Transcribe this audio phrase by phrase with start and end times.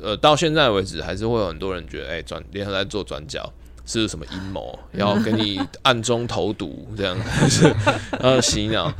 [0.00, 3.52] 呃，到现在为止，还是会有很多人觉得，哎，转联合在做转角
[3.84, 7.14] 是什么阴谋，要给你暗中投毒这样，
[7.50, 7.70] 是
[8.12, 8.90] 呃洗脑。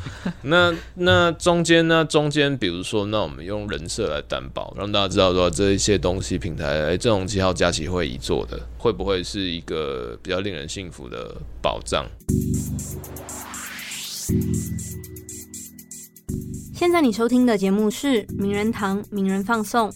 [0.43, 2.05] 那那中间呢？
[2.05, 12.05] 中间比如说，那我们用人设来担保，让大家知道说这一些东西平台，哎，这种七号假期会议做的，会不会是一个比较令人信服的保障？
[16.75, 19.91] 现在你收听的节目是《名人堂名人放送》。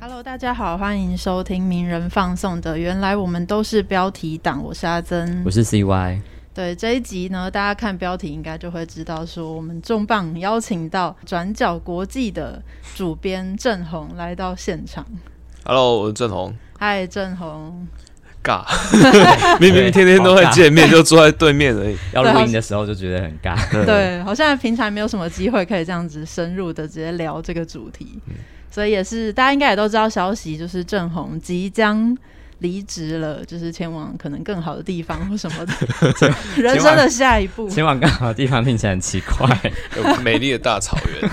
[0.00, 2.78] Hello，大家好，欢迎收听名人放送的。
[2.78, 6.20] 原来我们都是标题党，我是阿珍，我是 CY。
[6.54, 12.62] 对这一集呢，大家看标题应该就会知道，说我们重磅邀请到转角国际的
[12.94, 15.06] 主编郑红来到现场。
[15.64, 16.54] Hello，我是郑红。
[16.78, 17.86] 嗨，郑红。
[18.42, 18.64] 尬，
[19.60, 21.96] 明明天天都会见面，就坐在对面而已。
[22.12, 23.84] 要录音的时候就觉得很尬。
[23.84, 28.18] 对，好像平常没有什么机会可以这样子深入的直接聊这个主题，
[28.70, 32.16] 所以也是大家应该也都知道消息，就是郑红即将。
[32.58, 35.72] 离职了，就是前往可能更好的地方或什么的，
[36.62, 37.68] 人生的下一步。
[37.68, 41.28] 前往更好的地方听起来很奇怪， 有美丽的大草原。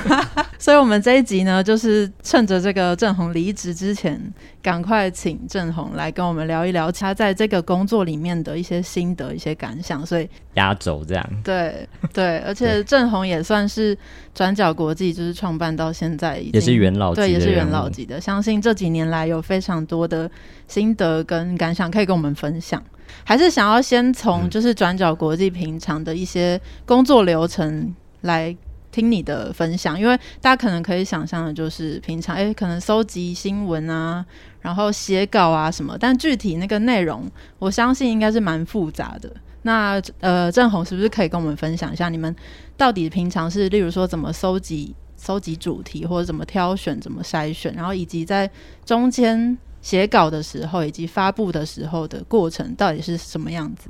[0.58, 4.20] 所以，我们这一集呢，就是趁着这个郑红离职之前，
[4.62, 10.06] 赶快请郑红来跟我们聊一聊他在这个工作里面的一些心得、一些感想。
[10.06, 13.98] 所以压轴这样，对对，而且郑红也算是
[14.34, 18.20] 转角国际，就是创办到现在，也是元老，对，也是元老级的。
[18.20, 20.30] 相信这几年来有非常多的
[20.68, 21.20] 心得。
[21.30, 22.82] 跟感想可以跟我们分享，
[23.24, 28.56] 还是想要先从就是转角国际平常的一些工作流程来
[28.92, 34.26] 听你的分享，因为大家可能可以想象的就是平常哎，可能搜集新闻啊，
[34.62, 39.32] 然后写稿啊什么，但具体那个内容，我相信应该是蛮复杂的。
[39.62, 42.36] 那呃，郑红是不是可以跟我们分享一下，你们
[42.78, 48.50] 到底平常是例如说怎么搜集搜集主题，或者怎么挑选、怎么筛选，然后以及在
[48.86, 49.58] 中间。
[49.82, 53.90] 写稿的时候以及发布的时候的过程到底是什么样子？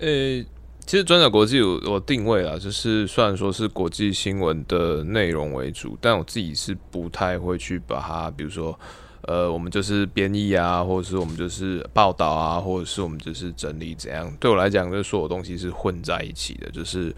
[0.00, 0.44] 呃，
[0.86, 8.78] 其实转角国际我我定位啊，就是虽然说是国际新闻的内容为主，但我自己是不太会去把它，比如说
[9.22, 14.30] 呃，我们就是编译啊，或者是我们就是报道啊，或者是我们就是整理怎样。
[14.38, 17.14] 对我来讲，就是所有东西是混在一起的，就是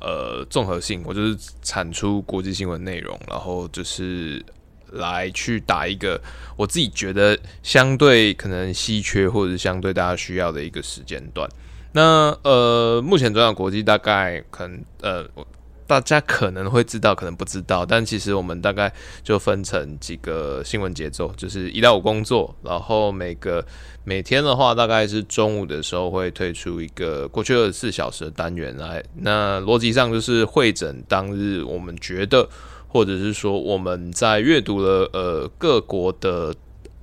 [0.00, 4.44] 呃综合性，我就是产出国际新闻内容，然后就是。
[4.92, 6.18] 来去打一个
[6.56, 11.46] 我自己觉得相对可能稀缺或者相对大家需要的一个时间段。
[11.92, 15.46] 那呃，目前转角国际大概可能呃，我
[15.86, 23.64] 大家可能会知道，可能不知道，但其实我们大概就分成几个新闻节奏，就是一到五工作，然后每个
[24.04, 29.02] 每天的话，大概是中午的时候会推出一个过去二十四小时的单元来。
[29.14, 32.48] 那逻辑上就是会诊当日我们觉得。
[32.90, 36.54] 或者是说，我们在阅读了呃各国的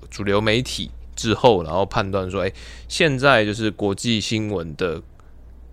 [0.09, 2.51] 主流媒体之后，然后判断说，哎，
[2.87, 5.01] 现在就是国际新闻的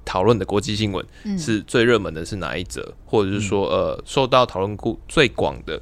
[0.04, 1.04] 讨论的国际新闻
[1.38, 5.80] 是最热门的是哪一则，或者是说，呃，受到讨论度最广的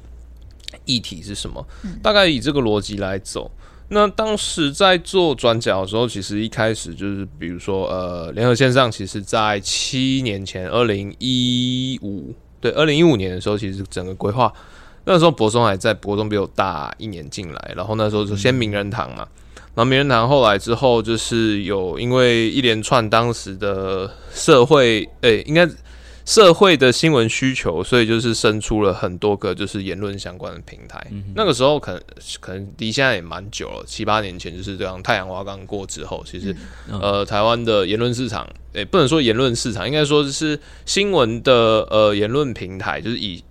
[0.85, 1.65] 议题是什么？
[2.01, 3.51] 大概以这个逻辑来走。
[3.93, 12.33] 那当时在做转角的时候，其实一开始就是，比如说，呃，联合线上，其实在七年前，二零一五。
[12.61, 14.53] 对，二零一五年的时候，其实整个规划
[15.03, 19.27] 那时候博松还在，博松比我大一年进来，然后那时候就先名人堂嘛，
[19.75, 25.67] 然后名人堂后来之后就是有因为一连串当时的社会，诶，应该。
[26.23, 31.05] 社会的新闻需求，所以就是生出了很多个就是言论相关的平台。
[31.35, 32.01] 那个时候可能
[32.39, 35.01] 可能离现在也蛮久了，七八年前就是这样。
[35.01, 36.55] 太阳花刚过之后，其实
[36.87, 43.43] 呃，台湾的言论市场，诶，不能说言论市场，应该说是新闻的呃言论平台，就是以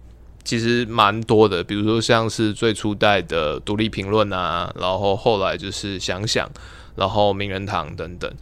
[0.45, 1.63] 其实蛮多的。
[1.63, 6.51] 比如说像是最初代的独立评论啊，然后后来就是想想，
[6.97, 8.33] 然后名人堂等等。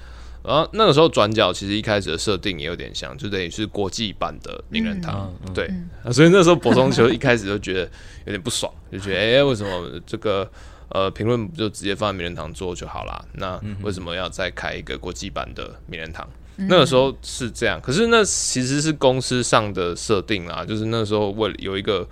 [0.45, 5.69] 然后那个时候转角其实一开始的设定也有点像，就等于是国际版的名人堂，对，
[6.11, 7.81] 所以那时候博松球一开始就觉得
[8.25, 10.51] 有点不爽，就觉得哎，为什么这个
[10.89, 13.23] 呃评论不就直接放在名人堂做就好啦？
[13.35, 16.27] 那为什么要再开一个国际版的名人堂？
[16.67, 22.07] 那个时候是这样，可是那其实是公司上的设定啦，就是那时候为有一个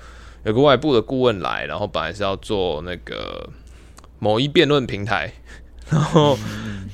[0.45, 3.49] 有个外部的顾问来，然后本来是要做那个
[4.21, 5.33] 某一辩论平台。
[5.91, 6.39] 然后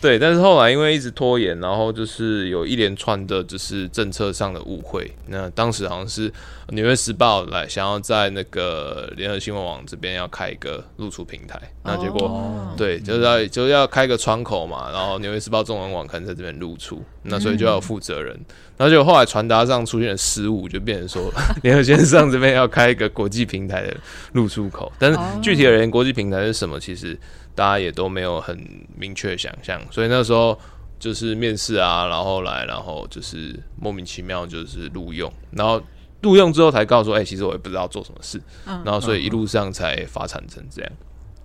[0.00, 5.10] 对，但是后来因为一直拖延，然后就是有一连串的就是政策上的误会。
[5.28, 6.28] 那当时好像是
[6.70, 18.36] 《纽约时报》来想要在那个联合新闻网这边要开一个露出平台，那结果、哦对，就是要就是要开个窗口嘛，然后《纽约时报》中文网可能在这边露出，那所以就要有负责人。
[18.76, 23.96] 然后就后来传达上出现了失误，就变成说 联合线上这边要开一个国际平台的
[24.32, 27.16] 露出口，但是哦具体而言，国际平台是什么，其实
[27.54, 28.58] 大家也都没有很
[28.96, 30.58] 明确想象，所以那时候
[30.98, 35.82] 就是面试啊，然后来，然后就是莫名其妙就是录用，然后
[36.22, 40.92] 录用之后才告诉说，哎、其实我也不知道做什么事，嗯然后所以一路上才发展成这样。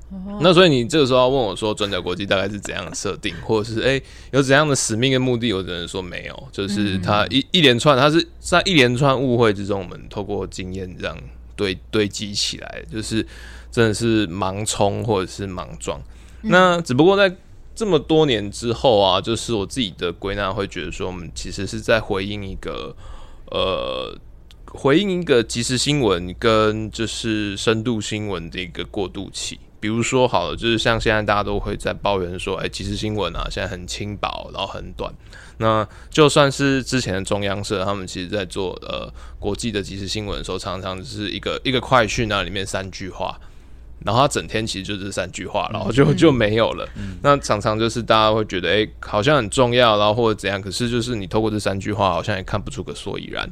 [0.10, 4.02] 嗯那所以你这个时候要问我说，转角国际大概是怎样的设定，或者是哎
[4.32, 5.52] 有怎样的使命跟目的？
[5.52, 11.18] 我只能说没有，就是他一一连串，他是在一连串误会之中，我们透过经验这样
[11.58, 13.28] 堆堆积起来，就是
[13.70, 16.02] 真的是盲冲或者是盲撞。
[16.44, 17.36] 那只不过在
[17.76, 22.96] 这么多年之后啊，就是我自己的归纳会觉得说，我们其实是在回应一个
[23.52, 24.18] 呃。
[24.70, 35.12] 回应一个即时新闻跟就是深度新闻的一个过渡期，比如说好了，就是像现在大家都会在抱怨说，哎、即时新闻啊，现在很轻薄，然后很短。
[35.58, 43.40] 那就算是之前的中央社，他们其实在做呃国际的即时新闻的时候，常常就是一个一个快讯啊，里面三句话，
[44.06, 46.88] 然后他整天其实就这三句话，然后就就没有了。
[47.24, 53.50] 那常常就是大家会觉得，哎、好像很重要，然后或者怎样，可是就是你透过这三句话，好像也看不出个所以然。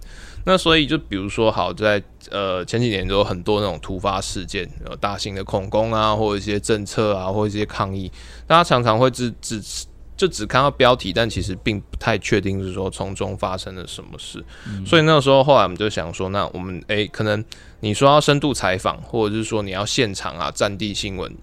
[0.47, 1.99] 那所以就比如说，好在
[2.29, 8.11] 呃前几年都有很多那种突发事件，呃大型的恐攻啊，或者一些政策啊，或者一些抗议，
[8.45, 9.59] 大家常常会只只
[10.17, 14.43] 就只看到标题，但其实并不太确定是说从中发生了什么事。
[14.85, 17.43] 所以那个时候后来我们就想说，那我们诶、可能
[17.81, 21.35] 你说要深度采访，或者是说你要现场啊战地新闻，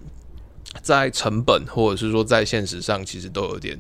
[0.81, 3.79] 在成本或者是说在现实上，其实都有点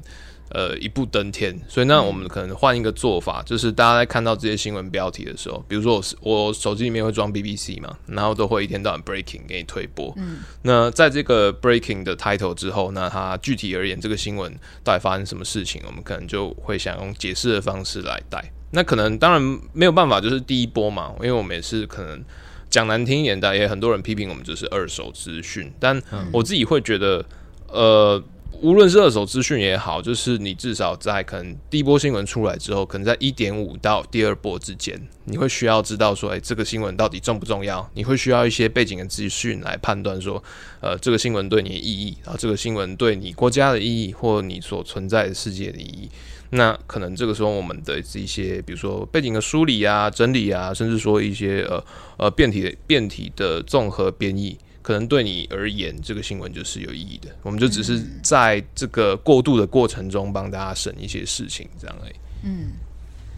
[0.54, 1.58] 呃一步登天。
[1.68, 10.12] 所以那我们可能换一个做法，就是大家在看到这些新闻标题的时候，比如说我是我手机里面会装 BBC 嘛，然后都会一天到晚 breaking 给你推播。
[10.16, 14.52] 嗯，那在这个 breaking 的 title 之后，那它具体而言这个新闻
[14.82, 18.52] 到底发生什么事情，我们可能就会想用解释的方式来带。
[18.74, 22.24] 那可能当然没有办法，就是第一波嘛，因为我们也是可能
[22.70, 26.02] 讲难听一点的，也很多人批评我们就是二手资讯，但
[26.32, 27.22] 我自己会觉得，
[27.68, 28.22] 呃，
[28.60, 37.88] 无论是二手资讯也好，就是你至少在可能第一波新闻出来之后，可能在一点五到第二波之间，你会需要知道说，哎、这个新闻到底重不重要？
[37.94, 40.42] 你会需要一些背景的资讯来判断说，
[40.80, 46.08] 呃，这个新闻对你的意义，然后这个新闻对你国家的意义，或你所存在的世界的意义。
[46.50, 51.82] 那可能这个时候，我们的一些，比如说背景的梳理啊、整理啊，甚至说一些呃
[52.18, 57.28] 呃变体的变体的综合编译，可能对你而言，这个新闻就是有意义的。
[57.42, 62.14] 我们就只是在这个过渡的过程中，帮大家省一些事情，这样而已。
[62.44, 62.72] 嗯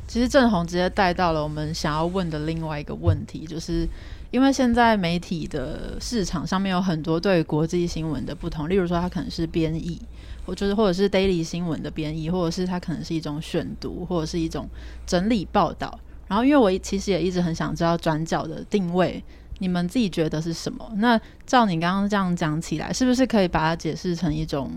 [0.07, 3.89] 其实郑红直接带到了我们想要问的另外一个问题，就是
[4.31, 9.99] 因为现在媒体的市场上面有很多对国际新闻的不同，例如说它可能是编译，
[10.45, 14.69] 或就是或者是 daily 新闻的编译，或者是它可能是一种选读，或者是一种
[15.07, 15.99] 整理报道。
[16.29, 19.23] 然后，因为我其实也一直很想知道转角的定位，
[19.59, 20.91] 你们自己觉得是什么？
[20.97, 24.71] 那照你刚刚这样讲起来，是不是可以把它解释成一种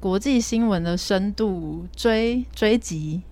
[0.00, 3.22] 国际新闻的深度追追击？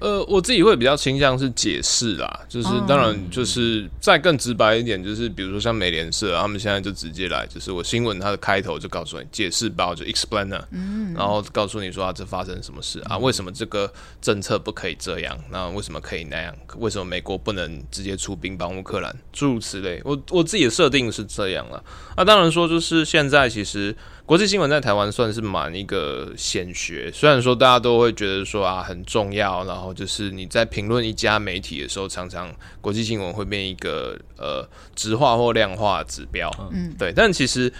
[0.00, 13.92] 呃，我自己会比较倾向是解释啦，就是哦当然就是再更直白一点，就是比如说像美联社啊，他们现在就直接来，就是我新闻它的开头就告诉你解释包就 explainer，嗯，然后告诉你说啊这发生什么事啊，为什么这个
[14.22, 20.00] 政策不可以这样，那为什么可以那样，为什么美国不能直接出兵帮乌克兰，诸如此类。
[20.04, 21.84] 我我自己的设定是这样了，
[22.16, 23.94] 那当然说就是现在其实。
[24.30, 32.48] 国际新闻在台湾算是蛮一个显学，虽然说大家都会觉得说啊很重要，然后就是你在评论一家媒体的时候，常常
[32.80, 37.72] 国际新闻会变一个呃直化或量化指标，嗯，对，但其实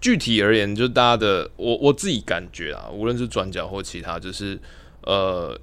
[0.00, 4.56] 具体而言，就大家的我我自己感觉啊，无论是转角或其他，就是
[5.02, 5.60] 呃，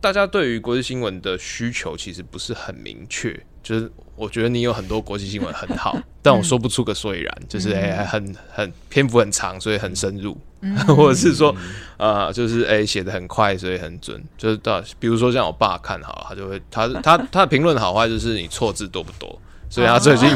[0.00, 3.38] 大家对于国际新闻的需求其实不是很明确。
[3.62, 10.36] 就是我觉得你有很多国际新闻很好， 但我说不出个所以然，就是哎、很很篇幅很长，所以很深入，
[10.88, 11.54] 或者是说
[11.96, 14.22] 呃，就是哎写的很快，所以很准。
[14.36, 19.38] 就是到比如说像我爸看好了，他就会他他 他的评论好坏就是你错字多不多。
[19.70, 20.28] 所以他最近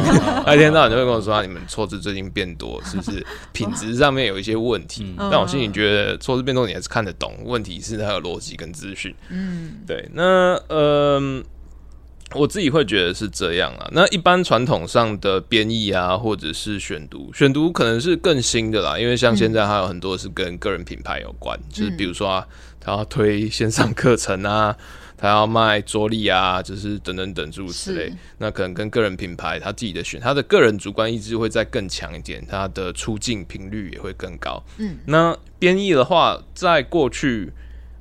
[0.47, 5.15] 他一天到晚就会跟我说，啊你们错字最近变多，是不是品质上面有一些问题？
[5.31, 9.15] 但我心里觉得错字变多你还是看得懂，问题是它的逻辑跟资讯。
[9.29, 11.21] 嗯，对，那呃，
[12.35, 13.89] 我自己会觉得是这样啊。
[13.93, 22.47] 那一般传统上的编译啊，或者是选读，选读可能是更新的啦，因为像现在还有很多是跟个人品牌有关，就是比如说啊，
[22.81, 24.77] 他要推线上课程啊。
[25.19, 34.63] 他要卖桌历啊，就是等等等诸如此类，那可能跟个人品牌他自己的选，他的个人主观意志会再更强一点，他的出镜频率也会更高。
[34.77, 37.51] 嗯，那编译的话，在过去，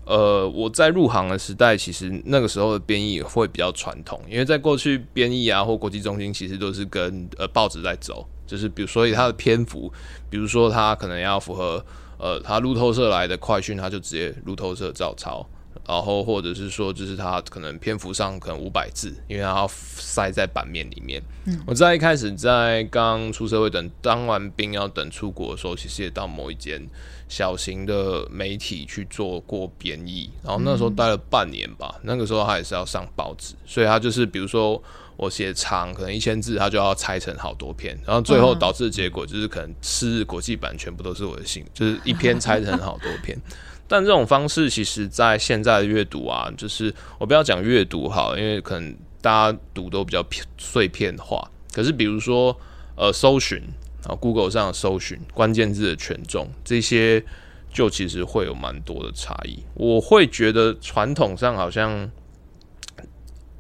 [0.06, 9.92] 呃，我在入行的时代，其实那个时候的编译会比较传统，因为在过去编译啊或国际中心，其实都是跟呃报纸在走，就是比如所以它的篇幅，
[10.30, 11.84] 比如说它可能要符合
[12.20, 15.44] 呃它路透社来的快讯，它就直接路透社照抄。
[15.88, 21.22] 然后或者是说，就是它可能篇幅上可能五百字，因为它要塞在版面里面。
[21.68, 26.84] 我在一开始在刚出社会等当完兵要等出国的时候，其实也到某一间
[27.30, 31.94] 小型的媒体去做过编译，然后那时候待了半年吧。
[32.02, 34.82] 那个时候他也是要上报纸，所以他就是比如说
[35.18, 43.40] 我写长可能一千字，他就要拆成好多篇，然后最后导致的结果就是可能是国际版全部都是我的信，就是一篇拆成好多篇。
[43.88, 50.26] 但这种方式，其实在现在的阅读啊，就是我不要讲阅读好，因为可能大家读都比较
[50.58, 51.50] 碎片化。
[51.74, 52.58] 可是比如说，
[52.96, 53.62] 呃，搜寻
[54.06, 57.24] 啊，Google 上的搜寻关键字的权重，这些
[57.72, 59.64] 就其实会有蛮多的差异。
[59.74, 62.10] 我会觉得传统上好像。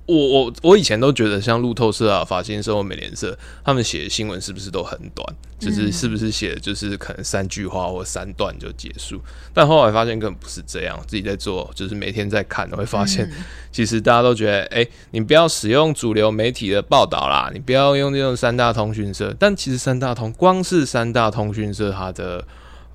[0.07, 5.35] 我我我以前都觉得像路透社啊、法新社或美联社，他们写的新闻是不是都很短？
[5.57, 9.19] 就是是不是写的就是可能三句话或三段就结束？
[9.53, 11.00] 但后来发现根本不是这样。
[11.07, 13.27] 自己在做，就是每天在看，会发现
[13.71, 19.35] 其实大家都觉得，哎，你不要使用主流媒体的报道啦，你不要用这种三大通讯社。
[19.39, 22.45] 但其实三大通光是三大通讯社，它的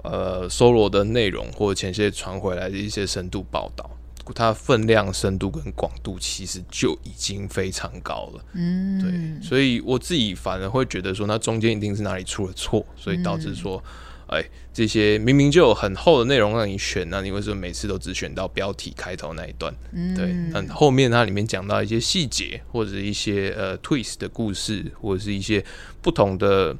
[0.04, 3.90] 呃搜罗的内容或者前些传回来的一些深度报道。
[4.32, 13.82] 它分量、深度跟广度其实就已经非常高了，嗯，对，所以我自己反而会觉得说，那中间一定是哪里出了错，所以导致说，
[14.26, 19.74] 哎，这些明明就有很厚的内容让你选，那你为什么每次都只选到标题开头那一段？
[20.16, 25.64] 对，那后面它里面讲到一些细节或者一些呃 twist 的故事，或者是一些
[26.00, 26.76] 不同的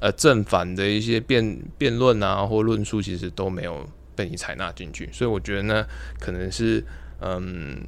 [0.00, 3.86] 呃正反的一些辩辩论啊或论述，其实都没有。
[4.14, 5.86] 被你采纳进去，所以我觉得呢，
[6.18, 6.84] 可能是
[7.20, 7.80] 嗯，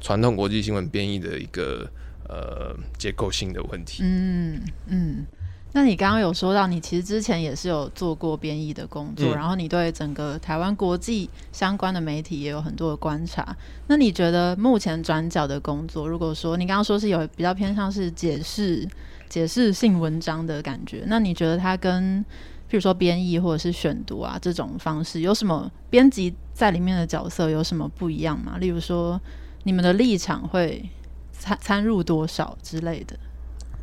[0.00, 1.88] 传统国际新闻编译的一个
[2.28, 4.02] 呃结构性的问题。
[4.04, 5.24] 嗯嗯，
[5.72, 13.56] 那你刚刚有说到，你其实之前也是有做过编译的工作，然后你对整个台湾国际相关的媒体也有很多的观察。
[13.86, 18.86] 那你觉得目前转角的工作，如果说你刚刚说是有比较偏向是解释
[19.28, 22.24] 解释性文章的感觉，那你觉得它跟
[22.68, 28.58] 比如说编译或者是选读啊这种方式，有什么编辑在里面的角色有什么不一样吗？
[28.58, 29.20] 例如说，
[29.64, 30.88] 你们的立场会
[31.32, 33.16] 参参入多少之类的？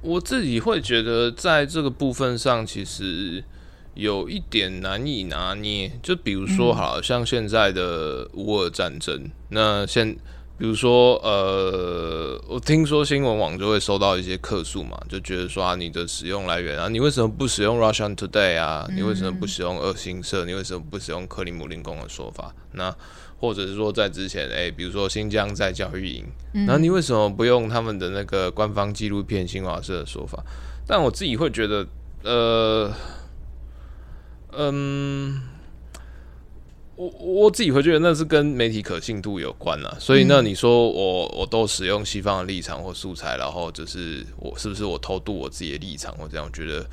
[0.01, 3.43] 我自己会觉得在这个部分上，其实
[3.93, 5.91] 有一点难以拿捏。
[6.01, 10.17] 就比如说，好像现在的乌尔战争，那现。
[10.61, 18.87] 比如说，呃，我听说新闻网就会收到一些客诉嘛，就觉得说啊，你的使用来源啊，你为什么不使用 Russian Today 啊？
[18.93, 20.45] 你为什么不使用二星社？
[20.45, 22.53] 你为什么不使用克里姆林宫的说法？
[22.73, 22.95] 那
[23.39, 26.25] 或者是说在之前，哎，比如说新疆在教育营，
[26.67, 30.43] 那你为什么不用他们的那个官方纪录片新华社的说法？
[30.85, 31.87] 但我自己会觉得，
[32.21, 32.93] 呃，
[34.51, 35.41] 嗯。
[37.01, 37.10] 我
[37.43, 46.46] 我自己会觉得那是跟媒体可信度有关了，所以那你说我我都使用西方的立场或素材，然后就是我是不是我偷渡我自己的立场或这样？
[46.46, 46.86] 我觉得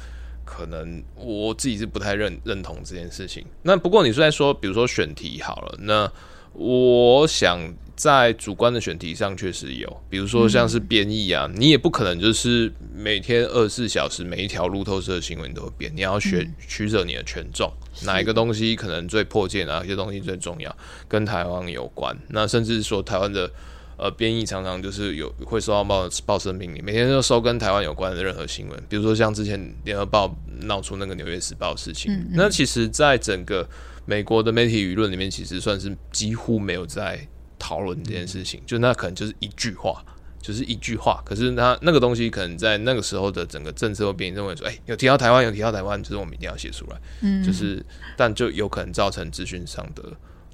[0.47, 3.45] 可能我自己是不太认认同这件事情。
[3.63, 6.11] 那不过你是在说，比如说选题好了，那
[6.55, 7.61] 我想。
[7.99, 17.69] 在主观的选题上确实有，比如说像是编译啊，你也不可能就是每天二十四小时每一条路透社的新闻都会编，你要选取舍你的权重，
[18.05, 20.75] 哪一个东西可能最迫切，哪些东西最重要，
[21.09, 22.17] 跟台湾有关。
[22.29, 23.51] 那甚至说台湾的
[23.97, 33.69] 呃编译常常就是有会收到报报社命令，每天都收跟台湾有关的任何新闻，比如说像之前联合报闹出那个纽约时报事情，那其实在整个
[34.07, 37.27] 美国的媒体舆论里面，其实算是几乎没有在。
[37.59, 40.05] 讨论这件事情，就那可能就是一句话，
[40.41, 41.23] 就是一句话。
[41.25, 46.97] 可是他那个东西，可能在那个时候的整个政策会变，认为说，哎，有提到台湾，有提到台湾，就是我们一定要写出来。
[47.21, 47.85] 嗯，就是，
[48.17, 50.05] 但就有可能造成资讯上的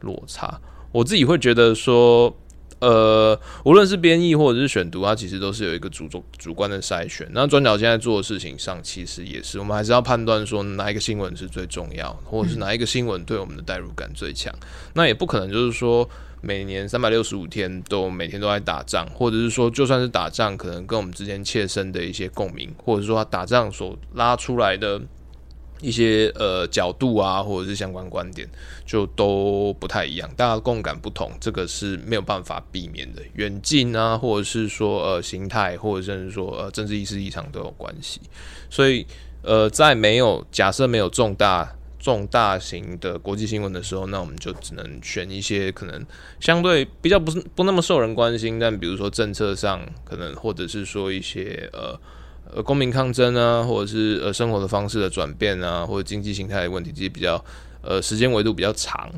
[0.01, 0.61] 落差。
[0.91, 2.35] 我自己会觉得说，
[2.81, 7.29] 呃，无论是编译或者是选读，它其实都是有一个主主主观的筛选。
[7.33, 14.55] 那转角现在做的事情上，其实也是，我们还是要判断说哪一个新闻是最重要，或者是哪一个新闻对我们的代入感最强。
[14.95, 16.09] 那也不可能就是说。
[16.45, 25.01] 每年三百六十五天都每天都在打仗，或者是说就算是打仗，可能跟我们之间切身的一些共鸣，或者说他打仗所拉出来的
[25.81, 28.47] 一些呃角度啊，或者是相关观点，
[28.85, 33.23] 就都不太一样，大家共感不同，这个是没有办法避免的。
[33.35, 38.21] 远近啊，或者是说呃形态，或者甚至说呃政治意识异常都有关系，
[38.69, 39.07] 所以
[39.43, 41.75] 呃在没有假设没有重大。
[42.05, 46.05] 重大型的国际新闻的时候，那我们就只能选一些可能
[46.39, 51.99] 相对比较不是不那么受人关心，但比如说政策上可能，或者是说一些呃
[52.55, 57.43] 呃公民抗争啊，或者是呃生活的方式的转变啊，或者经济形态的问题，这些比较
[57.81, 59.11] 呃时间维度比较长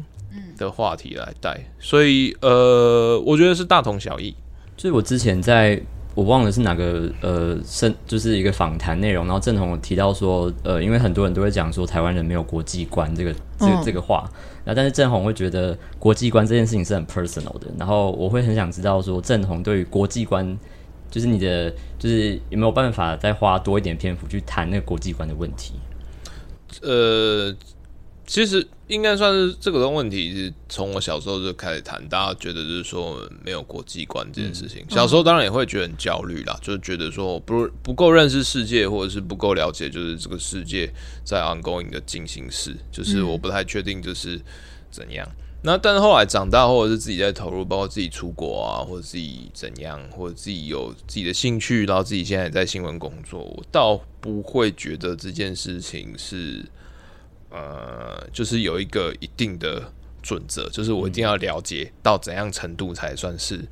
[0.56, 1.60] 的话题来带。
[1.80, 4.32] 所以呃，我觉得是大同小异。
[4.76, 5.82] 就是我之前在。
[6.16, 14.26] 我忘了是哪个呃，是就是一个访谈内容，然后郑红提到说，呃，因为很多人都会讲说台湾人没有国际观这个这个这个话，
[14.64, 20.58] 那但是郑红会觉得国际观这件事情是很 personal 的，然后我会很想知道说郑红对于国际观，
[21.10, 25.74] 就是你的就是有没有办法再花多一点篇幅去谈那个国际观的问题？
[26.80, 27.54] 呃。
[28.26, 34.84] 其实应该算是这个问题是从我小时候就开始谈，大家觉得就是说没有国际观这件事情。
[34.90, 40.92] 小时候当然也会觉得很焦虑啦，就是觉得说不不够认识世界，或者是不够了解，就是这个世界
[41.24, 44.40] 在 ongoing 的进行式，就是我不太确定就是
[44.90, 45.24] 怎样。
[45.62, 56.64] 那但是后来长大，或者是自己在投入，包括自己出国啊，或者自己怎样，或者自己有自己的兴趣，然后自己现在在新闻工作，我倒不会觉得这件事情是。
[57.56, 59.82] 呃，就是有一个一定的
[60.22, 63.64] 准则，就是我一定要了解到怎样程度才算是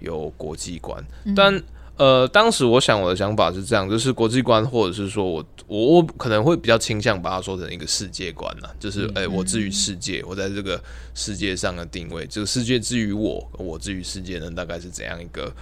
[0.00, 1.00] 有国际观。
[1.36, 1.62] 但
[1.96, 10.82] 呃，当时我想我的想法是这样，就是国际观，或者是说我我我可能会比较倾向把它说成一个世界观呢，就是哎，我至于世界，我在这个
[11.14, 15.54] 世界上的定位，这个世界至于我，我至于世界呢，大概是怎样一个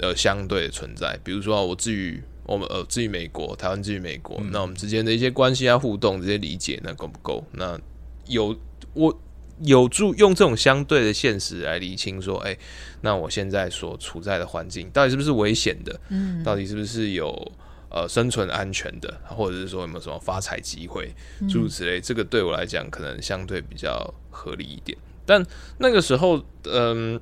[0.00, 1.18] 呃相对的存在？
[1.24, 2.22] 比如说我至于。
[2.44, 7.44] 我们呃，至于美国，台湾至于美国，那我们之间的一些关系啊、互动这些理解，那够不够？
[7.52, 7.78] 那
[8.26, 8.56] 有
[8.94, 9.16] 我
[9.60, 12.56] 有助用这种相对的现实来理清，说，哎，
[13.02, 16.00] 那我现在所处在的环境到底是不是危险的？
[16.08, 17.52] 嗯，到底是不是有
[17.88, 21.14] 呃生存安全的，或者是说有没有什么发财机会，
[21.48, 22.00] 诸如此类？
[22.00, 24.98] 这个对我来讲，可能相对比较合理一点。
[25.24, 25.46] 但
[25.78, 27.20] 那个时候，嗯。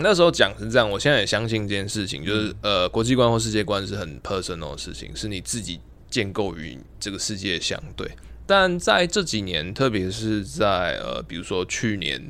[0.00, 8.08] 那时候讲是这样，我现在也相信这件事情，就是呃，国际观或世界观是很 personal 的事情，是你自己建构于这个世界相对。
[8.46, 12.26] 但在这几年，特别是在呃，比如说去年，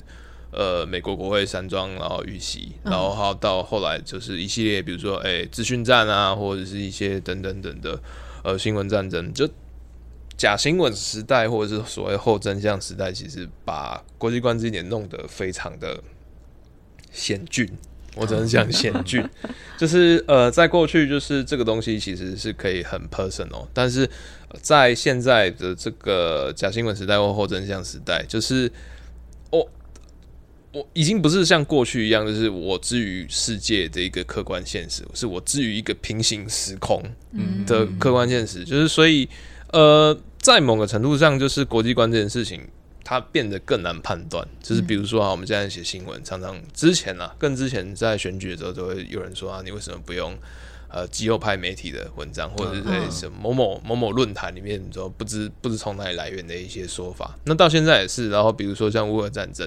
[0.51, 8.01] 呃，美国国会山庄然后遇袭，然后还有到后来就是一系列，比如说哎，资讯战啊，或者是一些等等等的
[8.43, 9.47] 呃新闻战争，就
[10.39, 16.03] 假新闻时代或者是所谓后真相时代，其实把国际观这一点弄得非常的。
[17.13, 17.69] 险峻，
[18.15, 19.27] 我只能讲险峻，
[19.79, 24.09] 就是呃，在过去，就是这个东西其实是可以很 personal，但是
[24.61, 28.71] 在现在的这个假新闻时代或后真相时代，就是
[29.51, 29.69] 我
[30.73, 37.03] 我已经不是像过去一样，就是我置于世界的一个客观现实，是我置于一个平行时空
[37.67, 39.29] 的客观现实，就是所以
[39.73, 42.61] 呃，在某个程度上，就是国际观这件事情。
[43.11, 50.37] 它变得更难判断，就是比如说啊，我们现在写新闻，常常之前啊，更之前在选举的时候，都会有人说啊，你为什么不用
[50.91, 57.35] 呃肌肉派媒体的文章，或者是在什么某某某某论坛里面说不知不知从哪里来源的一些说法。
[57.45, 59.67] 那到现在也是，然后比如说像乌俄战争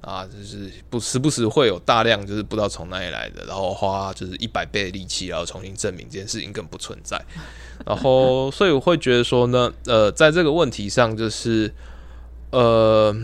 [0.00, 7.22] 啊，就是不时不时会有大量就是不知道从哪里来的，然后花就是一百倍的力气，然后重新证明这件事情根本不存在。
[7.84, 11.70] 然后所以我会觉得说呢，呃，在这个问题上就是。
[12.50, 13.14] 呃，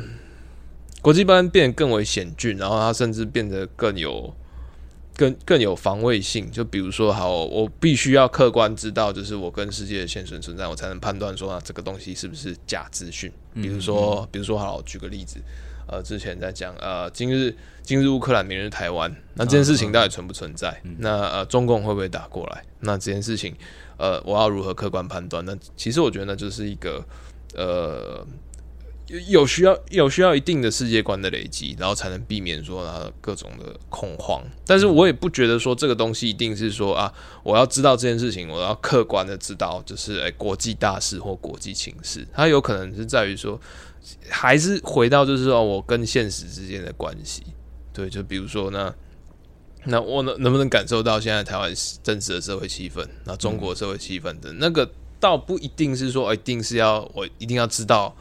[1.01, 4.35] 国际班变得更为险峻，然后它甚至变得更有、
[5.17, 6.51] 更更有防卫性。
[6.51, 13.33] 就比如说，好，我必须要客观知道，就是我跟世界的现存存在，我才能判断说啊，这个东西是不是假资讯。
[13.55, 15.41] 比如说，比如说，好，举个例子，
[15.87, 20.79] 呃，之前在讲，呃，今日今日乌克兰，明日台湾，那这件事情到底存不存在？
[20.99, 22.63] 那呃，中共会不会打过来？
[22.81, 23.55] 那这件事情，
[23.97, 25.43] 呃，我要如何客观判断？
[25.47, 27.03] 那其实我觉得，那就是一个
[27.55, 28.27] 呃。
[29.27, 34.43] 有需要有需要一定的世界观的累积，然后才能避免说啊各种的恐慌。
[34.67, 37.13] 但是我也不觉得说这个东西一定是说啊，
[37.43, 43.61] 我要知道这件事情，我要客观的知道，就是诶国际大事或国际情势，它有可能是在于说，
[44.31, 47.43] 还是回到就是说我跟现实之间的关系。
[47.93, 48.93] 对，就比如说那
[49.85, 51.71] 那我能能不能感受到现在台湾
[52.03, 54.91] 真实的社会气氛，那中国社会气氛的那个，
[55.21, 58.17] 倒不一定是说一定是要我一定要知道。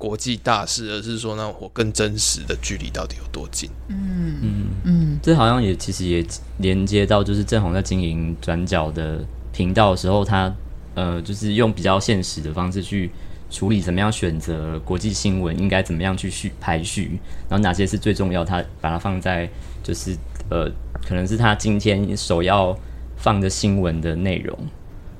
[0.00, 3.68] 国际大事，而是说那我跟真实的距离到底有多近？
[3.88, 4.38] 嗯。
[4.40, 4.66] 嗯。
[4.84, 6.24] 嗯，这好像也其实也
[6.56, 10.50] 连接到，就是郑红在经营转角的频道的时候，他
[10.94, 13.10] 呃，就是用比较现实的方式去
[13.50, 19.46] 处理怎么样选择国际新闻，应该怎么样去序排序，然后哪些是最重要，他把它放在
[19.82, 20.16] 就是
[20.48, 20.66] 呃，
[21.06, 22.74] 可能是他今天首要
[23.18, 24.58] 放的新闻的内容，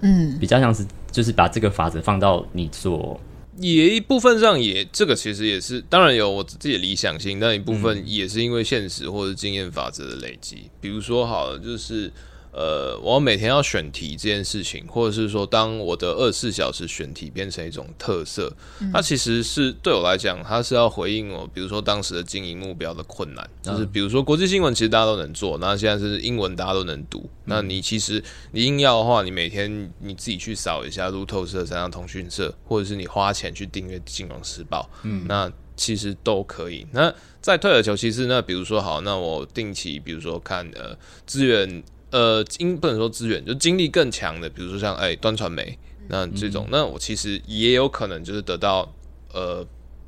[0.00, 3.20] 嗯，比较像是就是把这个法则放到你所。
[3.60, 10.70] 也一部分上也，这个其实也是，当然有我自己的理想性，但一部分也是因为现实或者经验法则的累积。
[10.80, 12.12] 比如说，好了，就是。
[12.52, 18.52] 呃，我每天要选题这件事情，或者是说，当我的二十四小时选题变成一种特色，
[18.92, 36.84] 它其实是对我来讲，它是要回应我，比如说当时的经营目标的困难，就是比如说国际新闻其实大家都能做，那现在是英文大家都能读，那你其实你硬要的话，你每天你自己去扫一下路透社、三张通讯社，或者是你花钱去订阅《金融时报》，嗯，那其实都可以。
[36.90, 41.82] 那再退而求其次，那比如说好，那我定期，比如说看呃资源。
[42.10, 48.92] 呃，经不能说资源，就精力更强的，比如说像哎端传媒那这种，那我其实也有可能就是得到
[49.32, 49.66] 呃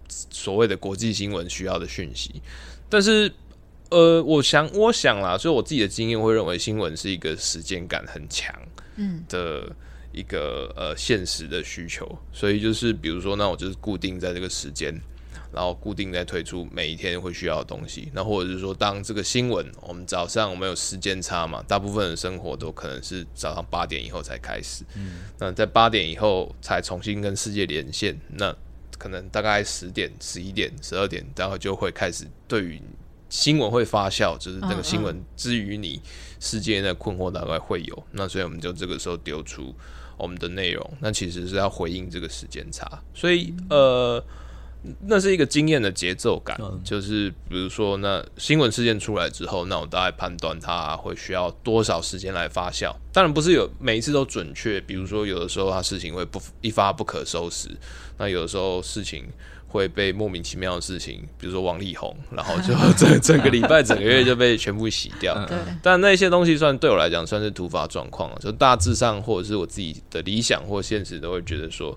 [0.08, 2.42] 所谓的国际新闻需要的讯息，
[2.88, 3.32] 但是
[3.90, 8.54] 呃，我想我想啦，所以我自己的经验会认为新闻是一个时间感很强
[8.96, 9.22] 嗯。
[9.28, 9.70] 的
[10.12, 15.00] 一个呃现实的需求，所以就是比如说那我就是固定在这个时间。
[15.52, 28.56] 然后固定在推出每一天会需要的东西，那或者是说，当这个新闻，我们早上我们有时间差嘛，大部分的生活都可能是早上八点以后才开始，嗯，那在八点以后才重新跟世界连线，那
[28.98, 32.80] 可能大概十点、十一点、十二点，然后就会开始对于
[33.28, 36.00] 新闻会发酵，就是那个新闻之于你
[36.40, 39.74] 世界的困惑大概会有，那所以我们就这个时候丢出
[40.16, 44.24] 我们的内容，那其实是要回应这个时间差，所以呃。
[45.06, 52.92] 那是一个经验的节奏感，就是比如说，那新闻事件出来之后，那我大概判断它会需要多少时间来发酵。
[53.12, 57.68] 当然不是有每一次都准确，比如说有的时候它事情会不一发不可收拾，
[58.18, 59.24] 那有的时候事情
[59.68, 65.32] 会被莫名其妙的事情，比如说王力宏，然后就整整个礼拜、整个月就被全部洗掉。
[65.46, 71.96] 对，但那些东西算对我来讲算是突发状况了，就大致上或者是我自己的理想或现实都会觉得说。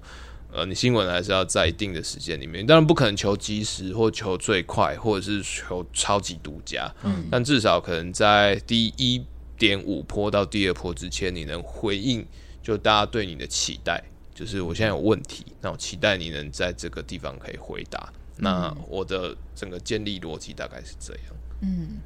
[0.56, 6.90] 呃，你新闻还是要在一定的时间里面，当然不可能求及时或求最快，或者是求超级独家。
[7.04, 9.22] 嗯，但至少可能在第一
[9.58, 12.26] 点五波到第二波之前，你能回应
[12.64, 14.02] 就大家对你的期待，
[14.34, 18.14] 就是我现在有问题，那我期待你能在这个地方可以回答。
[18.38, 21.24] 那我的整个建立逻辑大概是这样。
[21.64, 21.98] 嗯，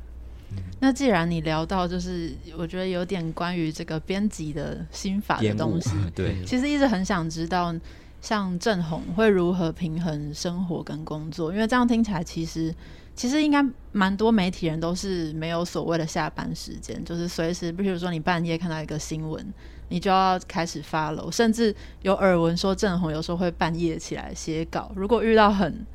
[0.79, 7.75] 那既然你聊到，就是我觉得有点关于这个编辑的心法的东西，对，其实一直很想知道。
[8.21, 11.51] 像郑红会如何平衡生活跟工作？
[11.53, 12.73] 因为这样听起来，其实
[13.15, 19.45] 其实应该蛮多媒体人都是没有所谓的下班时间，就是随时，比如说你半夜看到一个新闻，
[19.87, 24.91] 你就要开始发楼，甚至有耳闻说郑红有时候会半夜起来写稿。
[24.95, 25.85] 如果遇到很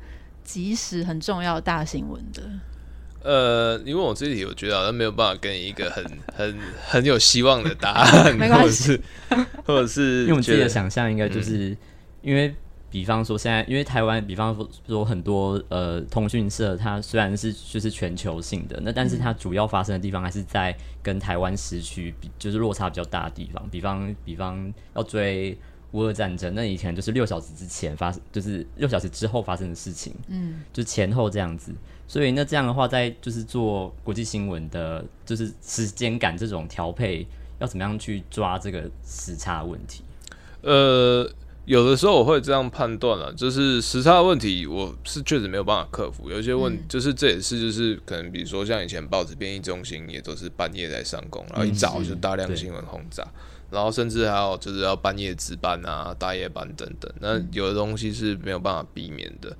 [0.43, 2.41] 及时、很重要大新闻的，
[3.23, 6.03] 呃，你问我这题，我觉得好像没有办法给你一个很
[6.35, 6.57] 很
[6.87, 8.99] 很有希望的答 案，没关系，
[9.63, 11.77] 或者是用我自己的想象应该就是。
[12.25, 12.55] 因为，
[12.89, 14.57] 比方说现在，因为台湾，比方
[14.87, 23.69] 说很多呃通讯社，它虽然是就是全球性的，那但是它主要发生的地方还是在跟台湾时区比，就是落差比较大的地方。
[23.69, 25.55] 比方，比方要追
[25.91, 31.71] 乌俄战争，那以前就是六小时之前发生，就是六小时之后发生的事情，嗯，就前后这样子。
[32.07, 37.27] 所以那这样的话，在就是做国际新闻的，就是时间感这种调配，
[37.59, 40.03] 要怎么样去抓这个时差问题？
[40.63, 41.31] 呃。
[41.65, 46.29] 有的时候我会这样判断了，就是时差的问题，我是确实没有办法克服。
[46.29, 53.27] 有一些问，就是这也是就是可能，比如说像以前报纸编译中心也都是半夜在上工，然后一早就大量新闻轰炸，
[53.71, 57.11] 然后甚至还有就是要半夜值班啊、大夜班等等。
[57.19, 59.55] 那有的东西是没有办法避免的。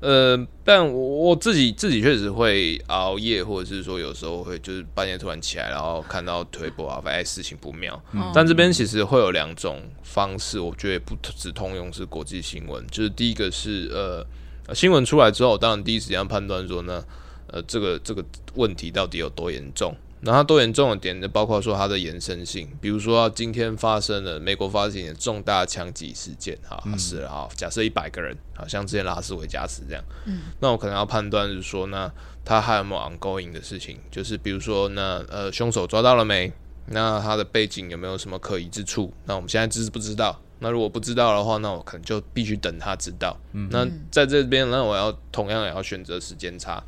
[0.00, 8.02] 呃，但我我自己自己确实会熬夜，或者是说有时候会就是半夜突然起来，然后看到推播啊，发现事情不妙。
[8.34, 17.04] 但这边其实会有两种方式，我觉得不只通用是国际新闻，就是第一个是呃新闻出来之后，当然第一时间判断说呢，
[17.48, 19.94] 呃这个这个问题到底有多严重。
[20.22, 32.12] 那它多严重的点就包括说它的延伸性，比如说今天发生了美国发生的重大枪击事件，哈是啊，假设一百个人，好像之前拉斯维加斯这样，嗯，那我可能要判断是说，那
[32.44, 36.52] 他还有没有 ongoing 的事情，就是比如说那呃凶手抓到了没？
[36.92, 39.12] 那他的背景有没有什么可疑之处？
[39.24, 40.40] 那我们现在知不知道？
[40.58, 43.34] 那如果不知道的话，那我可能就必须等他知道。
[43.70, 46.82] 那在这边，那我要同样也要选择时间差。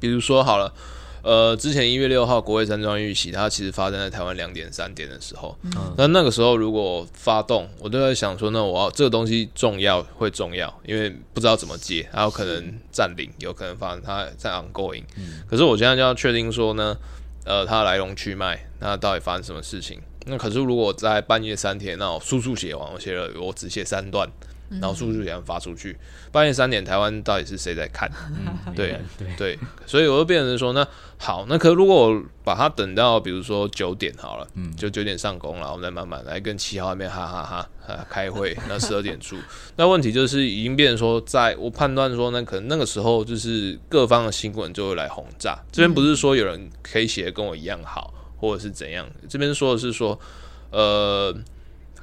[0.00, 0.72] 比如说好了，
[1.26, 5.58] 呃，之前一月六号国会山庄遇袭，它其实发生在台湾两点三点的时候。
[5.64, 15.02] 嗯那那个时候如果发动，我都在想说，那我要这个东西重要会重要，因为不知道怎么接，还有可能占领，有可能发生它在 ongoing。
[15.48, 16.96] 可是我现在就要确定说呢，
[17.44, 20.00] 呃，它来龙去脉，那到底发生什么事情？
[20.26, 24.28] 那可是如果在半夜三点，那我速速写完，我写了，我只写三段，
[24.68, 25.96] 然后速速写完发出去。
[26.32, 28.10] 半夜三点，台湾到底是谁在看？
[28.74, 30.86] 对对对，所以我就变成说，那
[31.18, 39.36] 好，那可如果我把它等到比如说九点好了，嗯，就九点上工了，我们再慢慢来跟七号那边哈哈哈啊开会， 那十二点出。
[39.76, 45.58] 那问题就是已经变成说，在我判断说，那可能那个时候就是各方的新闻就会来轰炸。
[45.72, 48.12] 这边不是说有人可以写的跟我一样好。
[48.38, 49.08] 或者是怎样？
[49.30, 50.20] 这边说的是说，
[50.70, 51.34] 呃，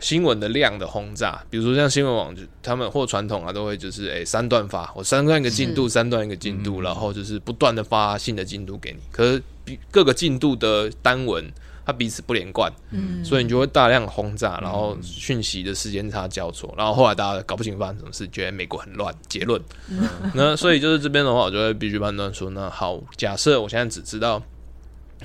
[0.03, 8.99] 新闻的量的轰炸，比如说像新闻网，就他们或传统啊，都会就是诶三段发，我三段一个进度，三段一个进度，然后就是不断的发新的进度给你。
[9.13, 9.41] 可是
[9.89, 11.49] 各个进度的单文，
[11.85, 19.15] 它彼此不连贯，嗯，所以你就会大量轰炸，然后讯息的时间差交错，然后后来大家搞不清发生什么事，觉得美国很乱。
[19.29, 19.61] 结论，
[20.35, 24.43] 那所以就是这边的话，我就会必须判断说，那好，假设我现在只知道。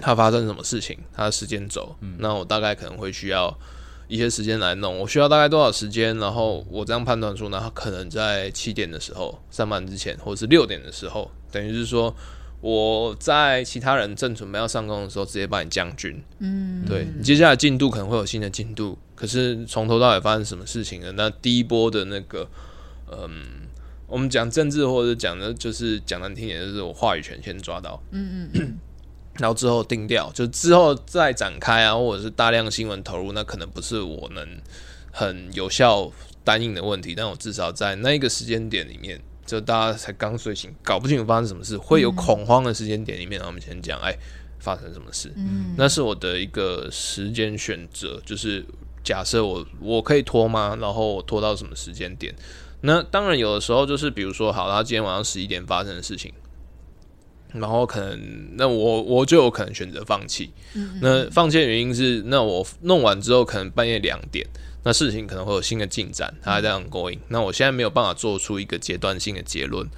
[0.01, 0.97] 它发生什么事情？
[1.13, 3.53] 它的时间轴，那我大概可能会需要
[4.09, 4.99] 一些时间来弄。
[4.99, 6.17] 我需要大概多少时间？
[6.19, 12.15] 然后我这样判断出，呢，他可能在七点的时候上班之前，或者是六点的时候，等于是说
[12.61, 16.21] 我在其他人正准备要上工的时候，直接把你将军。
[16.39, 21.13] 嗯，对你接下来进度可能会有新的进度，可是从头到尾发生什么事情了？
[21.13, 22.49] 那第一波的那个，
[23.13, 23.69] 嗯，
[24.07, 28.03] 我们讲政治或者讲的，就是讲难听点，就是我话语权先抓到。
[28.11, 28.79] 嗯嗯。
[29.39, 34.47] 然后之后定调，就之后再展开啊，或者是大量新闻投入，那可能不是我能
[35.13, 36.11] 很有效
[36.45, 37.15] 答应的问题。
[37.15, 44.13] 但我至少在那一个时间点里面，就大家才刚睡醒，搞不清楚发生什么事，会有恐慌的时间点里面，我们先讲，哎，
[44.59, 45.33] 发生什么事？
[45.37, 48.67] 嗯，那是我的一个时间选择，就是
[49.05, 50.77] 假设我我可以拖吗？
[50.81, 52.35] 然后我拖到什么时间点？
[52.81, 56.33] 那当然有的时候就是，比如说，好，他今天晚上十一点发生的事情。
[57.53, 60.51] 然后可能，那我我就有可能选择放弃。
[61.01, 64.47] 那放弃的原因是，那我弄完之后可能半夜两点，
[64.85, 67.19] 那事情可能会有新的进展，它还在 ongoing。
[67.29, 69.89] 那我现在没有办法做出一个阶段性的结论。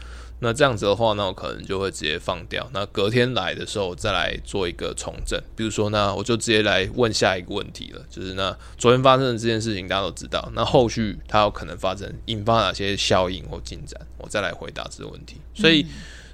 [0.43, 2.67] 那这样子的话，那我可能就会直接放掉。
[2.73, 5.39] 那隔天来的时候再来做一个重整。
[5.55, 10.51] 比如说，那我就直接来问下一个问题了，就是那昨天发生的这件事情，大家都知道。
[10.55, 15.37] 那后续它有可能发生引发哪些效应或进展，我再来回答这个问题。
[15.53, 15.85] 所以。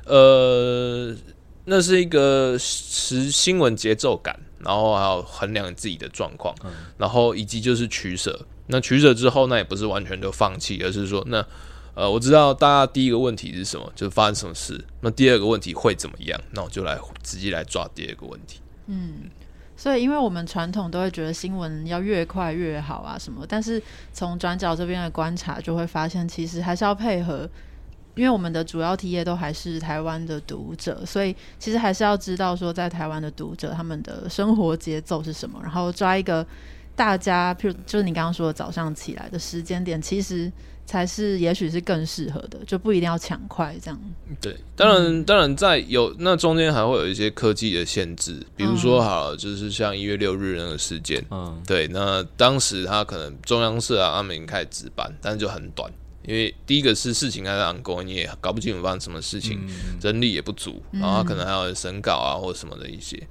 [0.07, 1.14] 呃，
[1.64, 6.55] 那是一个持新闻节奏感，然后还有衡量自己的状况，
[6.97, 8.47] 然后以及就是取舍。
[8.69, 11.45] 那取舍之后，那也不是完全就放弃，而是说，那
[11.95, 14.85] 呃，我知道大家第一个问题是什么，就是发生什么事。
[15.01, 16.40] 那第二个问题会怎么样？
[16.53, 18.61] 那我就来直接来抓第二个问题。
[18.87, 19.31] 嗯，
[19.77, 27.49] 所以因为我们传统都会觉得新闻要越快越好啊什么，但是从转角这边的观察就会发现，其实还是要配合。
[28.17, 36.45] 因为我们的主要体验都还是台湾的读者，所以其实还是要知道说，在台湾的读者他们的生活节奏是什么，然后抓一个
[36.97, 40.51] 大家，譬如就是你刚刚说的早上起来的时间点，其实
[40.87, 44.01] 才是也许是更适合的，就不一定要抢快这样。
[44.41, 55.93] 对，当然当然在有那中间还会有一些科技的限制，比如说好就是像一月六日那个事件，嗯，对，那当时他可能中央社啊他们已经开始值班，但是就很短。
[56.27, 59.61] 因为第一个是事情还在昂工，你也搞不清楚发生什么事情，
[60.03, 63.23] 人力也不足，然后可能还有审稿啊或者什么的一些。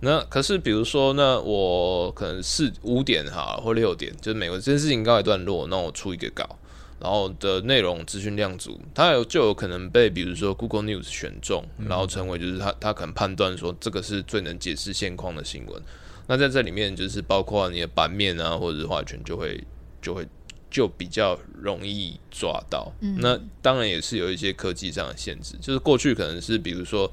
[0.00, 6.58] 那可是比如说，那我可能四五点哈或六点，就是每个这件事情告一段落，那我出一个稿，
[7.00, 15.82] 然后的内容资讯量足，它有就有可能被比如说 Google News 选中，然后成为就是他他可能判断说这个是最能解释现况的新闻。
[16.26, 19.64] 那在这里面就是包括你的版面啊或者是话语权就会
[20.00, 20.24] 就会。
[20.74, 27.08] 就比较容易抓到，那当然也是有一些科技上的限制，就是过去可能是比如说，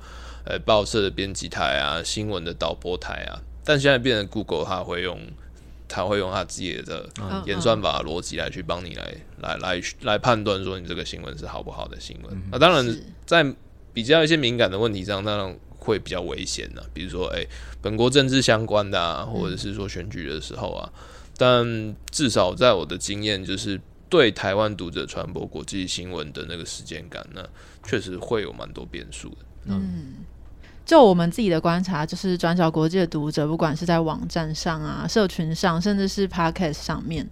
[0.45, 5.21] 呃，报社的编辑台啊，新闻的导播台啊，但现在变成 Google，它会用，
[5.87, 7.07] 它会用它自己的
[7.45, 12.35] 演算法逻辑来去帮你来来来来判断说你这个新闻是好不好的新闻。
[12.51, 13.45] 那当然在
[13.93, 17.45] 比较一些敏感的问题上，当然会比较危险的，比如说，哎，
[17.79, 20.91] 本国政治相关的啊，或者是说选举的时候啊。
[21.41, 27.43] 但至少在我的经验，就是对台湾读者传播国际新闻的那个时间感，那
[27.81, 29.37] 确实会有蛮多变数的。
[29.65, 30.17] 嗯，
[30.85, 37.27] 就我们自己的观察，就是转角国际的读者，不管是在网站上啊、社群上，甚至是 Podcast 上面，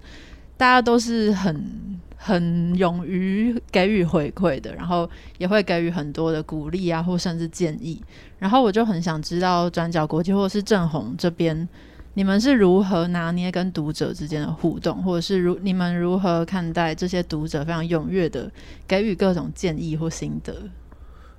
[0.57, 8.01] 大家都是很很勇于给予回馈的，然后也会给予很多的鼓励啊，或甚至建议。
[8.39, 11.69] 然后我就很想知道转角国际或者是正红这边，
[12.19, 18.51] 你们是如何拿捏跟读者之间的互动，或者是如你们如何看待这些读者非常踊跃的
[18.85, 20.53] 给予各种建议或心得？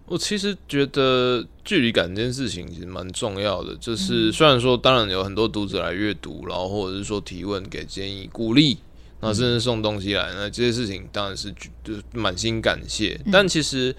[0.06, 8.78] 我其实觉得距离感这件事情其实蛮重要的，就是虽然说当然有很多读者来阅读，然后或者是说提问、给建议、鼓励，
[9.20, 11.52] 那甚至送东西来，那这些事情当然是
[11.84, 13.20] 就满心感谢。
[13.30, 13.94] 但其实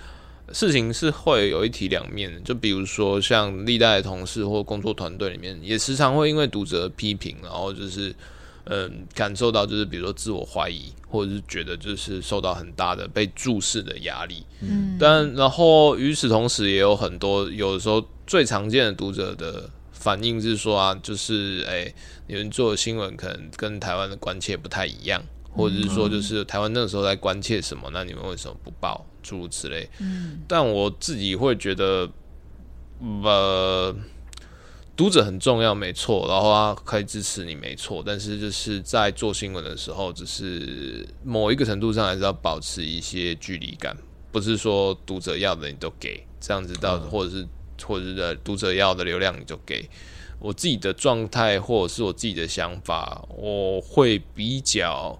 [0.53, 8.13] 事情是会有一体两面的，就比如说像历代的同事或工作团队里面，也时常会因为读者批评，然后就是。
[8.65, 14.45] 嗯，感受到就是比如说自我怀疑，或者是觉得就是受到很大的被注视的压力。
[14.61, 21.91] 嗯，但然后与此同时，也有很多有的时候最常见的读者的反应是说啊，就是哎，
[22.27, 25.19] 你们做的新闻可能跟台湾的关切不太一样，
[25.53, 29.05] 或者是说就是台湾那个时候在关切什么，那你们为什么不报？
[29.21, 29.89] 诸如此类。
[29.99, 32.09] 嗯，但我自己会觉得，
[33.23, 33.95] 呃。
[34.93, 38.03] 读者很重要，没错，然后他可以支持你，没错。
[38.05, 43.97] 但是就是在做新闻的时候，只是某一个程度上还是要保持一些距离感，
[44.31, 47.47] 不是说读者要的你都给，这样子到或者是
[47.83, 49.89] 或者是读者要的流量你就给。
[50.37, 55.19] 我自己的状态或者是我自己的想法，我会比较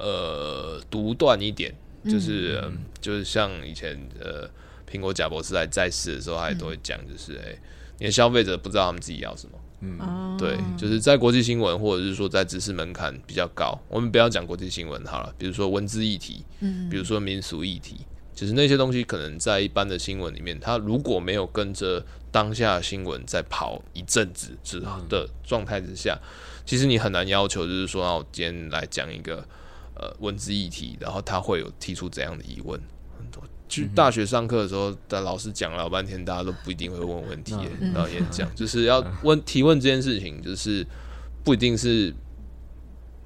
[0.00, 2.62] 呃独断一点，就是
[3.00, 4.48] 就是像以前呃
[4.90, 7.56] 苹果贾博士在在世的时候，他也都会讲，就是哎。
[8.02, 17.98] 你的消费者不知道他们自己要什么，嗯，对，就是在国际新闻或者是说在知识门槛比较高，我们不要讲国际新闻好了，比如说文字议题，嗯，比如说民俗议题，
[18.34, 26.18] 其实那些东西可能在一般的新闻里面，它如果没有跟着当下新闻在跑一阵子之的状态之下，
[26.64, 29.46] 其实你很难要求就是说，我今天来讲一个
[30.00, 32.80] 呃文字议题，然后他会有提出怎样的疑问。
[33.18, 37.54] 很多去大学上课的时候，的老师讲了老半天，大家都不一定会问问题。
[37.94, 40.84] 然后演讲 就是要问提问这件事情，就是
[41.44, 42.12] 不一定是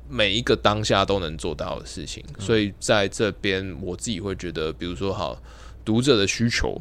[0.09, 2.23] 每一个当下都能做到的事情。
[2.39, 5.41] 所以在这边，我自己会觉得，比如说，好
[5.85, 6.79] 读者的需求，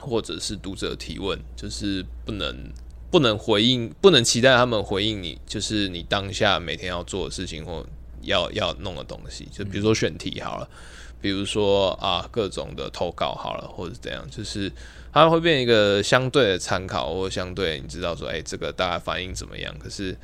[0.00, 2.72] 或者是读者提问，就是不能
[3.12, 7.86] 不能回应，不能期待他们回应你，就是你当下每天要做的事情或
[8.26, 9.48] 要要弄的东西。
[9.50, 10.68] 就比如说选题好了。
[11.18, 14.70] 比如说啊，各种的投稿好了，或者怎样，就是
[15.10, 19.74] 它会变一个相对的参考，或相对你知道说，哎，这个大家反应怎么样？
[19.78, 20.16] 可是，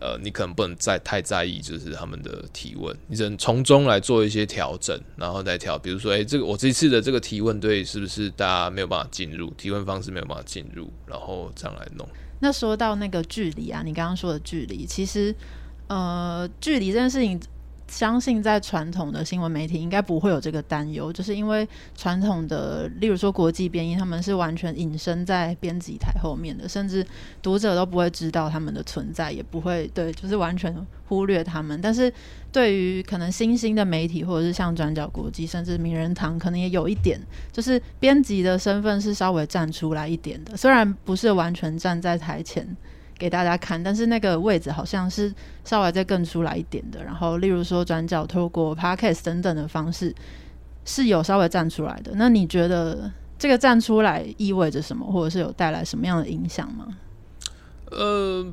[0.00, 5.78] 呃，你可能不能再太在意，就是他们的提问，你只能从中来做一些调整，然后再调。
[5.78, 9.48] 比如说，哎，这个我这次的这个提问对是不是大家没有办法进入？
[9.56, 12.06] 提问方式没有办法进入，然后这样来弄。
[12.40, 15.34] 那说到那个距离啊，你刚刚说的距离，其实，
[15.94, 17.40] 呃，距离这件事情。
[17.86, 27.06] 相信在传统的新闻媒体应该不会有这个担忧，就是因为传统的，例如说国际编译，他们是完全隐身在编辑台后面的，甚至
[27.40, 30.74] 读者都不会知道他们的存在，也不会对，就是完全
[31.06, 31.78] 忽略他们。
[31.80, 32.12] 但是
[32.50, 37.20] 对于可能新兴的媒体，或者是像转角国际，甚至名人堂，可能也有一点，
[37.52, 42.66] 就是编辑的身份是稍微站出来一点的，虽然不是完全站在台前。
[43.16, 45.32] 给大家看，但是那个位置好像是
[45.64, 47.02] 稍微再更出来一点的。
[47.02, 50.14] 然后，例如说转角透过 podcast 等等的方式，
[50.84, 52.12] 是有稍微站出来的。
[52.16, 56.88] 那你觉得这个站出来意味着什么，或者是有带来什么样的影响吗？
[57.92, 58.44] 呃，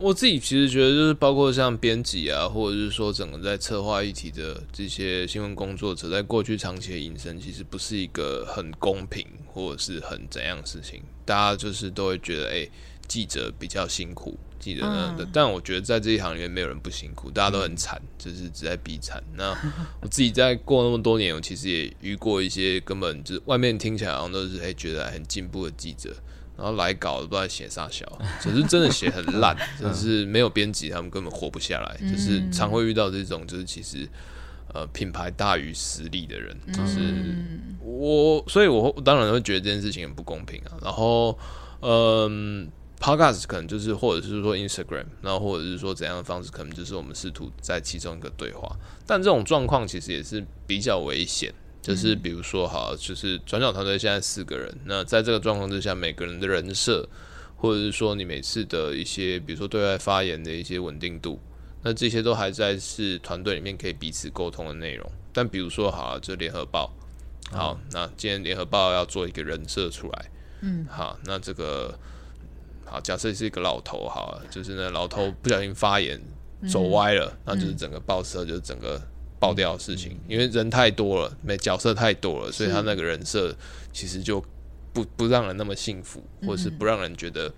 [0.00, 11.02] 我自己其实觉得，就是包括像编辑啊，或者是说整个在策划议题的这些新闻工作者，在过去长期的隐身，其实不是一个很公平或者是很怎样的事情。
[11.26, 12.66] 大家就是都会觉得，哎。
[13.12, 19.22] 记者比较辛苦，记者呢，但我觉得在这一行里面没有人不辛苦，大家都很惨，就是只在比惨。
[19.36, 19.50] 那
[20.00, 26.16] 我自己在过那么多年，我其实也遇过一些根本就是外面听起来好像都是哎觉得很进步的记者，
[26.56, 28.06] 然后来稿不知道写啥小，
[28.40, 32.10] 只是真的写很烂，就是没有编辑，他们根本活不下来。
[32.10, 34.08] 就是常会遇到这种，就是其实
[34.72, 36.98] 呃品牌大于实力的人，就是
[37.84, 40.72] 我，所以我当然会觉得这件事情很不公平啊。
[40.82, 41.38] 然后
[41.82, 42.66] 嗯。
[43.02, 48.76] Podcast 可能就是，或者是说 Instagram，然后或者是说怎样的方式，可能就是我们试图在其中一个对话。
[49.04, 57.04] 但这种状况其实也是比较危险，就是比如说，哈，就是转角团队现在四个人，那在这个状况之下，每个人的人设，
[57.56, 61.40] 或者是说你每次的一些，比如说对外发言的一些稳定度，
[61.82, 65.10] 那这些都还在是团队里面可以彼此沟通的内容。
[65.32, 66.94] 但比如说，哈，就联合报，
[67.50, 70.30] 好，那今天联合报要做一个人设出来，
[70.60, 71.98] 嗯，好，那这个。
[72.92, 76.20] 好，假设是一个老头，好，就是那老头不小心发言，
[76.70, 79.00] 走歪了，那就是整个报社就是整个
[79.40, 83.56] 爆掉的事情，因为人太多了，没角色太多了，所以他那个人设
[83.94, 84.44] 其实就
[84.92, 87.50] 不不让人那么幸福，或者是不让人觉得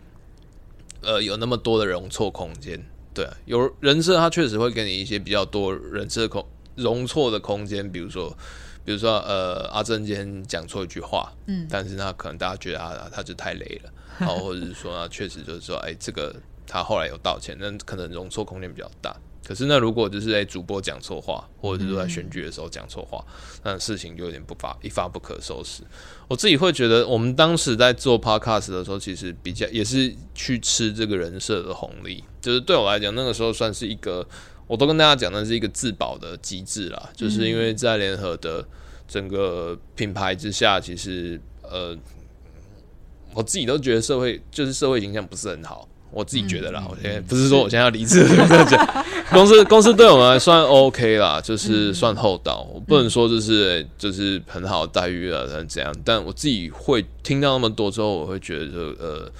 [1.03, 2.80] 呃有那么多的容错空间。
[3.12, 8.32] 对，有人设，他确实会给你一些比较多人设空容错的空间，比如说。
[8.85, 16.35] 比如说，呃，阿珍今天讲错一句话，嗯，但是他可能大家觉得啊，他就太累了， 然后或者是说，啊，确实就是说，哎，这个
[16.66, 19.16] 他后来有道歉，那可能容错空间比较大。
[19.47, 23.24] 可是那如果就是哎，主播讲错话，或者是说在选举的时候讲错话，
[23.62, 25.82] 那事情就有点不发一发不可收拾。
[26.28, 34.26] 我自己会觉得，我们当时在做 podcast 的时候，其实比较也是去吃这个人设的红利，就是对我来讲，那个时候算是一个。
[34.67, 38.65] 我都跟大家讲，那是一个自保的机制啦，就是因为在联合的
[39.07, 41.97] 整个品牌之下，其实呃，
[43.35, 46.87] 我自己都觉得社会就是社会形象不是很好，我自己觉得啦。
[46.89, 59.31] 我现在不是说我现在要离职 这样讲，公司公司对我们还算 OK 啦，就是算厚道，我不能说就是就是很好的待遇啊，怎样，但我自己会听到那么多之后，我会觉得呃。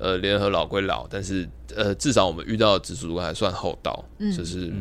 [0.00, 1.46] 呃，联合老归老，但是
[1.76, 4.02] 呃，至少我们遇到的直属主管还算厚道，
[4.34, 4.72] 就是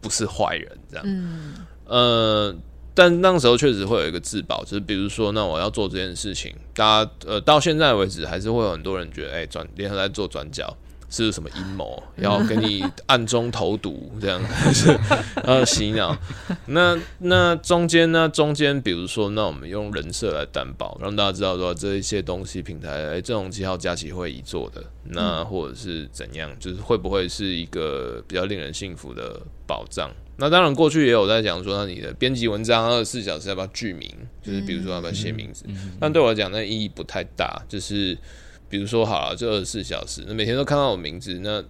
[0.00, 1.04] 不是坏人这样。
[1.06, 1.54] 嗯，
[1.84, 2.56] 呃，
[2.94, 10.74] 但那时候确实会有一个自保，就是比如说，那我要做这件事情，大家呃到现在为止还是会有很多人觉得，哎，转联合在做转角。
[11.08, 12.02] 是什么阴谋？
[12.16, 14.42] 要给你暗中投毒，这样
[14.74, 14.98] 是
[15.44, 16.16] 呃洗脑。
[16.66, 18.28] 那那中间呢？
[18.28, 30.10] 中间比如说，那我们用人设来担保，让大家知道说这一些东西平台，哎，这种记号佳琪会议做的，那或者是怎样，就是会不会是一个比较令人信服的保障？
[30.38, 34.10] 那当然，过去也有在讲说，那你的编辑文章二十四小时要不要具名？
[34.42, 35.64] 就是比如说要不要写名字？
[36.00, 38.18] 但对我来讲，那意义不太大，就是。
[38.68, 41.64] 比如说好了，就二十四小时，那每天都看到我名字，那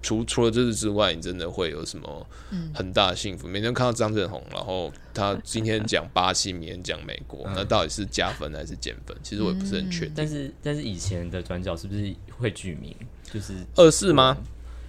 [0.00, 2.26] 除除了这次之外，你真的会有什么
[2.72, 3.48] 很大的幸福？
[3.48, 9.16] 每天看到张振宏，然后他今天讲巴西，明天讲美国，那到底是加分还是减分？
[9.22, 10.14] 其实我也不是很确定。
[10.16, 12.94] 但是但是以前的转角是不是会举名？
[13.30, 14.38] 就是二四吗？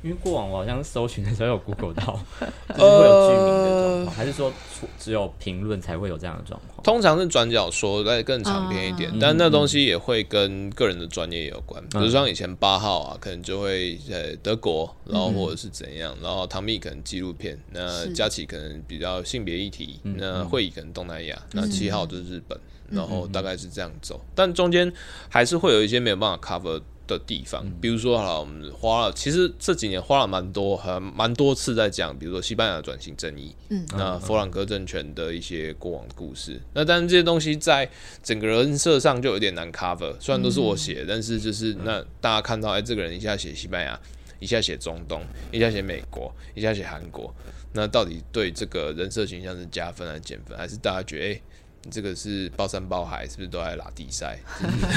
[0.01, 2.17] 因为过往我好像搜寻的时候有 Google 到，
[2.69, 4.51] 就是会有居民的状况，还是说
[4.97, 6.83] 只有评论才会有这样的状况？
[6.83, 11.83] 通常是转角说再更长篇一点，但那东西也会跟个人的专业有关。
[11.89, 22.57] 比如像以前八号啊，可能就会在德国，然后或者是怎样，然后唐蜜可能纪录片，那佳琪可能比较性别议题，那会议可能东南亚，那七号就是日本，
[22.89, 24.91] 然后大概是这样走，但中间
[25.27, 26.81] 还是会有一些没有办法 cover。
[27.17, 37.89] 的地方，比如说好了，我们花了，其实这几年花了蛮多，还蛮多次在讲，比如说西班牙的转型正义，嗯，那弗朗哥政权的一些过往的故事，那但是这些东西在
[38.21, 43.99] 整个人设上就有点难 cover，虽然都是我写，但是就是那大家看到，哎，这个人一下写西班牙，
[44.39, 47.33] 一下写中东，一下写美国，一下写韩国，
[47.73, 51.41] 那到底对这个人设形象是加分还是减分，还是大家觉得，哎？
[51.89, 54.37] 这个是包山包海，是不是都在拉地塞？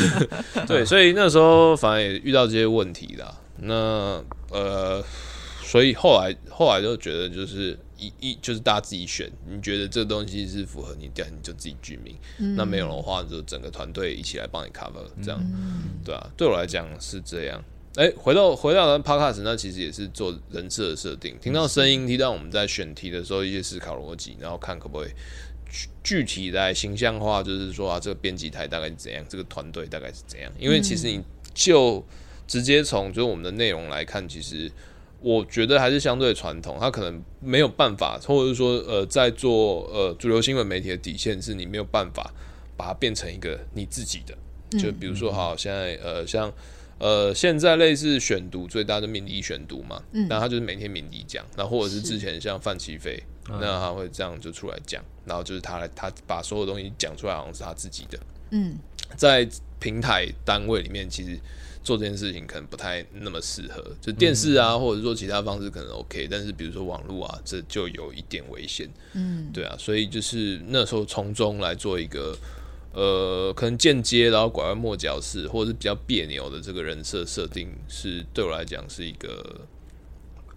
[0.66, 3.39] 对，所以那时候反而也遇到这些问题啦。
[3.59, 5.03] 那呃，
[5.62, 12.16] 所以后来后来就觉得，就是一一就是大家自己选，你觉得这个东西是符合你的，你就自己居民。
[12.57, 15.41] 那没有的话，就整个团队一起来帮你 cover，这样
[16.05, 17.62] 对啊，对我来讲是这样。
[17.95, 25.11] 哎，回到回到 podcast，那其实也是做人设的设定，听到声音，听到我们在选题的时候一些思考逻辑，然后看可不可以。
[26.02, 30.52] 具体来形象化，就是说啊，这个编辑台大概是怎样，这个团队大概是怎样？
[30.58, 31.22] 因为其实你
[31.54, 32.04] 就
[32.46, 34.70] 直接从就是我们的内容来看，其实
[35.20, 42.32] 我觉得还是相对传统，它可能没有办法，或者是说呃，在做呃主流新闻媒体的底线是你没有办法
[42.76, 46.52] 把它变成一个你自己的，就比如说好，现在呃像。
[46.98, 52.00] 呃，现在类似选读最大的敏迪选读嘛，那他就是每天敏迪讲，那或者是。
[52.00, 58.18] 之前像范奇飞，那他会这样就出来讲，然后就是他来他把所有东西讲出来，好像是他自己的。
[58.51, 58.78] 嗯，
[59.16, 59.49] 在
[59.80, 61.38] 平台单位里面，其实
[61.82, 68.88] 做这件事情可能不太那么适合，就电视啊，或者说其他方式可能 OK，但是比如说网络啊，这就有一点危险。
[69.14, 72.36] 嗯，对啊，所以就是那时候从中来做一个。
[72.95, 79.62] 呃，可能间接然后拐弯抹角式，或者是比较别扭的这个人设设定，是对我来讲是一个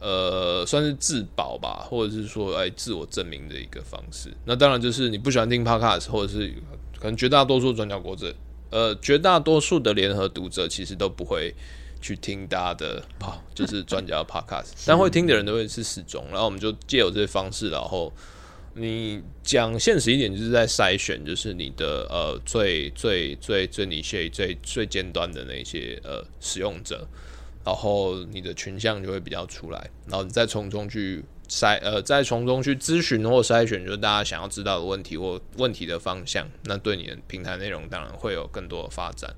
[0.05, 4.29] 呃，算是自保吧，或者是说哎自我证明的一个方式。
[4.45, 6.53] 那当然就是你不喜欢听 podcast，或者是
[6.99, 8.31] 可能绝大多数转角国者，
[8.69, 11.51] 呃，绝大多数的联合读者其实都不会
[11.99, 13.03] 去听大家的，
[13.55, 16.23] 就是专家 podcast， 但会听的人都会是始终。
[16.29, 18.13] 然后我们就借有这些方式，然后。
[18.77, 27.07] 你讲现实一点，就是在筛选，就是你的呃最最最最你最最最尖端的那些呃使用者，
[27.65, 39.33] 然后你的群像就会比较出来，然后你再从中去筛呃，再从中去咨询或筛选，就是大家想要知道的问题或问题的方向，那对你的平台内容当然会有更多的发展。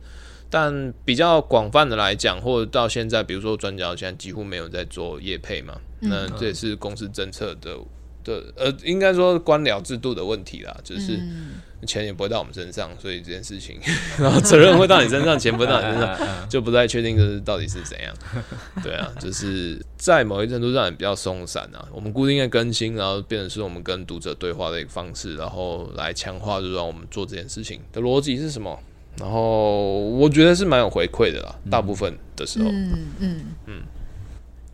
[0.49, 7.78] 但比较广泛的来讲，或者到现在，比如说转角现在几乎没有在做业配嘛，那这也是公司政策的
[8.23, 11.19] 的呃，应该说官僚制度的问题啦，就是
[11.86, 13.80] 钱也不会到我们身上，所以这件事情，
[14.17, 18.13] 然后责任会到你身上，钱不会到你身上，就不太确定这是到底是怎样。
[18.84, 28.80] 对啊，就是在某一程度上也比较松散啊，我们固定的更新，然后变成是我们跟读者对话的一个方式，然后来强化，就让我们做这件事情的逻辑是什么。
[29.19, 32.69] 然后我觉得是蛮有回馈的啦，大部分的时候。
[32.69, 33.82] 嗯嗯嗯。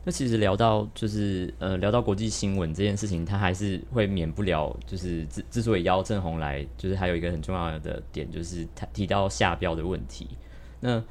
[0.03, 10.27] 那其实聊到就是呃聊到国际新闻这件事情，它还是会免不了就是之之所以邀郑红来，就是还有一个很重要的点，就是他提到下标的问题。
[10.79, 11.03] 那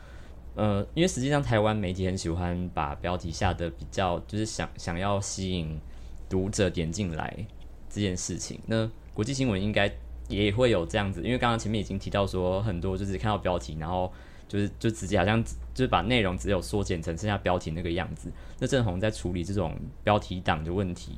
[0.54, 5.80] 呃，因为实际上台湾媒体很喜欢把标题下的比较，就是想想要吸引
[6.28, 7.46] 读者点进来
[7.88, 8.60] 这件事情。
[8.66, 9.92] 那国际新闻应该。
[10.28, 14.10] 也会有这样子，因为刚刚前面已经提到说，很多就是看到标题，然后
[14.48, 15.44] 就是就直接好像
[15.74, 18.30] 就是把内容只有缩减成剩下标题那个样子。
[18.58, 21.12] 那郑红在处理这种标题党的问题，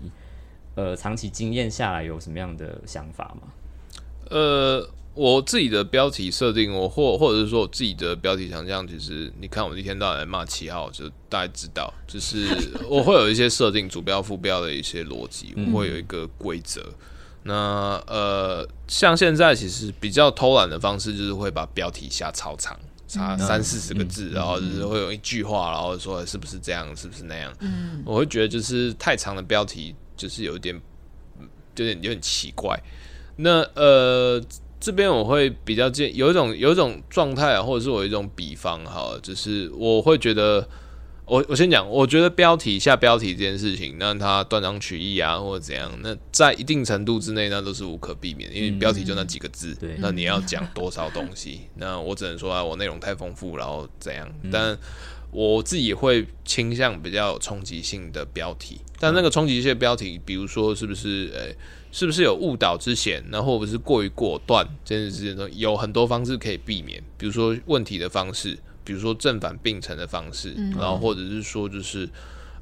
[0.75, 3.49] 呃，长期经验下来有什么样的想法吗？
[4.31, 12.49] 呃，我自己的标题设定，我或或者是说我自己的标题想象，其实你看我一天到晚骂七号，就大家知道，就是
[12.89, 16.83] 我会有一些设定主标副标的一些逻辑，我会有一个规则。
[17.47, 22.75] 那呃，像现在其实比较偷懒的方式，就是会把标题下超长，
[23.07, 27.55] 差三四十个字，然后就是会有一句话，然后说是不是这样，是不是那样？
[27.61, 30.75] 嗯，我会觉得就是太长的标题，就是有点
[31.77, 32.79] 有点有点奇怪。
[33.37, 34.43] 那呃，
[34.81, 40.69] 这边我会比较建有一种有一种状态啊，或者是我一种比方哈，就是我会觉得。
[41.27, 54.31] 我我先讲，我觉得标题下标题这件事情，那它断章取义啊，或者怎样，那在一定程度之内，那都是无可避免，因为标题就那几个字，那你要讲多少东西，那我只能说啊，我内容太丰富，然后怎样？
[54.53, 54.77] 但
[55.31, 61.57] 我自己会倾向比较有冲击性的标题，但那个冲击性的标题，比如说是不是，诶，
[61.91, 68.59] 是不是有误导之嫌，那或者是过于果断，这件事情有很多方式可以避免，比如说问题的方式。
[68.85, 72.09] 比如说正反并成的方式，然后或者是说就是，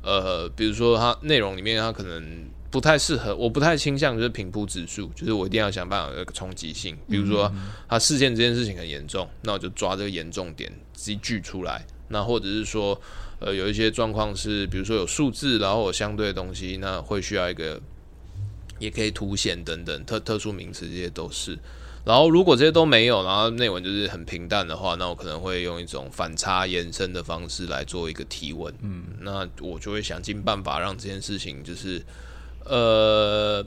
[0.03, 6.97] 呃，比如说它内容里面它可能不太适合，我不太倾向就是平铺指数，就是我一定要想办法有一个冲击性。
[7.11, 7.53] 比如说
[7.89, 11.85] 它事件这件事情很严重，那我就抓这个严重点集聚出来。
[12.09, 13.01] 那或者是说，
[13.41, 17.81] 呃，有一些状况是，比如说有数字，然后有相对的东西，那会需要一个，
[18.79, 21.59] 也可以凸显等等特特殊名词，这些都是。
[22.05, 28.75] 然后，如果这些都没有，然后内文就是很平淡的话，那我可能会用一种反差延伸的方式来做一个提问。
[28.83, 32.05] 嗯，那我就会想尽办法让这件事情就是，
[32.65, 33.65] 呃，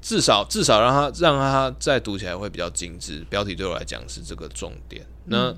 [0.00, 3.22] 至少至少让它让它再读起来会比较精致。
[3.28, 5.06] 标题对我来讲是这个重点。
[5.26, 5.54] 那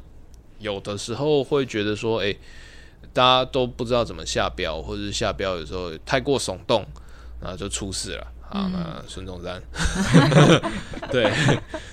[0.59, 2.35] 有的时候会觉得说，哎，
[3.13, 6.85] 大家都不知道怎么下标，或者是下标有时候太过耸动，
[7.41, 8.27] 然后就出事了。
[8.51, 9.63] 啊，那孙中山，
[11.11, 11.33] 对，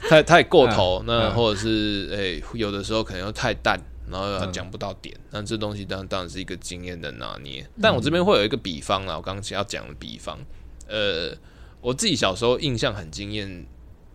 [0.09, 3.79] 太太过头，那或者是诶，有的时候可能又太淡，
[4.09, 7.63] 然后又讲不到点，那这东西当当然是一个经验的拿捏。
[7.79, 10.39] 但我这边会有一个比方啊，我刚刚要讲的比方，
[10.87, 11.31] 呃，
[11.79, 13.65] 我自己小时候印象很惊艳、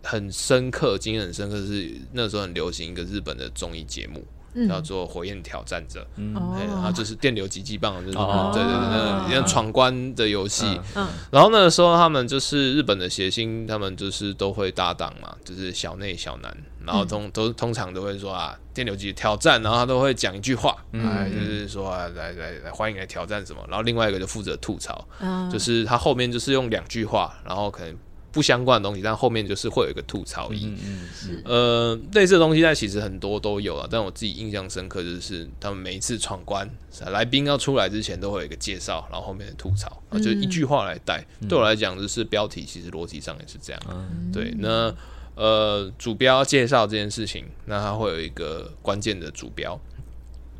[0.03, 4.27] 很深刻、经验很深刻是那时候很流行一个日本的综艺节目。
[4.69, 8.73] 叫做火焰挑战者，然后就是电流击击棒，就是对对
[9.29, 10.79] 对，那闯关的游戏。
[11.31, 23.63] 然后那个时候他们就是日本的谐星，他们就是都会搭档嘛，就是小内小南，然后通都通常都会说啊，电流击挑战，然后他都会讲一句话，哎，就是说啊，来来来，欢迎来挑战什么。
[23.69, 25.07] 然后另外一个就负责吐槽，
[25.51, 27.97] 就是他后面就是用两句话，然后可能。
[28.33, 30.75] 不相关的东西，但后面就是会有一个吐槽音。
[30.83, 31.43] 嗯嗯，是。
[31.45, 36.69] 呃，类似的东西在其实很多都有了，但我自己印象深刻就是他们每一次闯关，
[37.11, 41.25] 来宾要出来之前都会有一个介绍，然后后面的吐槽，就一句话来带。
[41.49, 43.83] 对我来讲，就是标题其实逻辑上也是这样。
[44.33, 44.95] 对，那
[45.35, 49.79] 呃，主标介绍这件事情，那它会有一个关键的主标。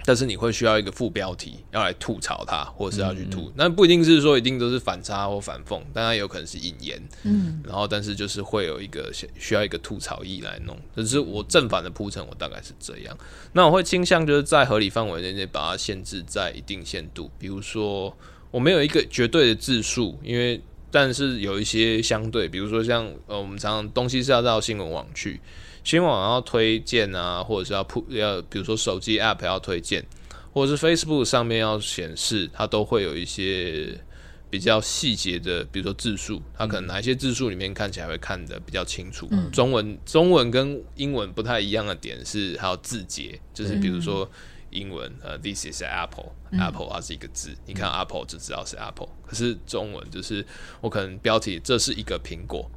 [0.05, 13.17] 但是你会需要一个副标题要来吐槽它，或者是要去吐，那不一定是说一定都是反差或反讽，当然有可能是引言，嗯，然后但是就是会有一个需要一个吐槽意来弄，就是我正反的铺陈，我大概是这样。
[13.53, 18.17] 那我会倾向就是在合理范围内内把它限制在一定限度，比如说
[18.51, 25.41] 我没有一个绝对的字数，因为但是有一些相对，比如说像呃我们常常东西是要到新闻网去。
[25.85, 30.05] 新闻网要推荐啊，或者是要铺要，比如说手机 App 要推荐，
[30.53, 34.01] 或者是 Facebook 上面要显示，它都会有一些
[34.49, 39.29] 比较细节的，比如说字数，它可能哪一些字数里面看起来会看得比较清楚。
[39.53, 44.31] 中文中文跟英文不太一样的点是还有字节，就是比如说
[44.71, 50.47] 英文呃，This is Apple，Apple 它是一个字，你看 Apple 就知道是 Apple，可是中文就是
[50.81, 52.71] 我可能标题这是一个苹果。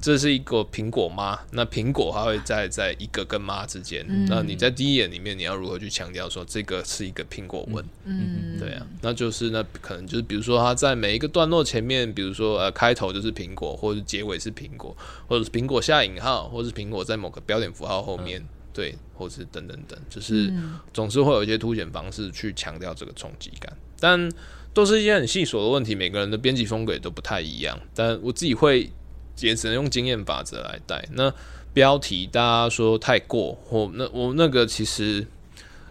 [0.00, 4.04] 这是一个苹果妈，那苹果它会在在一个跟妈之间。
[4.28, 7.84] 那你在第一眼里面，你要如何去强调说这个是一个苹果文？
[8.04, 14.96] 嗯，对啊，那就是那可能就是比如说它在每一个段落前面，比如说呃开头就是苹果，或者是结尾是苹果，
[15.28, 20.52] 或者是苹果下引号，或者是苹果在某个标点符号后面，对，或是等等等，就是
[20.92, 24.30] 总是会有一些凸显方式去强调这个冲击感，但
[24.72, 28.90] 都是一些很细琐的问题，每个人的编辑风格也都不太一样，但我自己会。
[29.46, 31.06] 也只能用经验法则来带。
[31.12, 31.32] 那
[31.72, 35.26] 标题大家说太过，或那我那个其实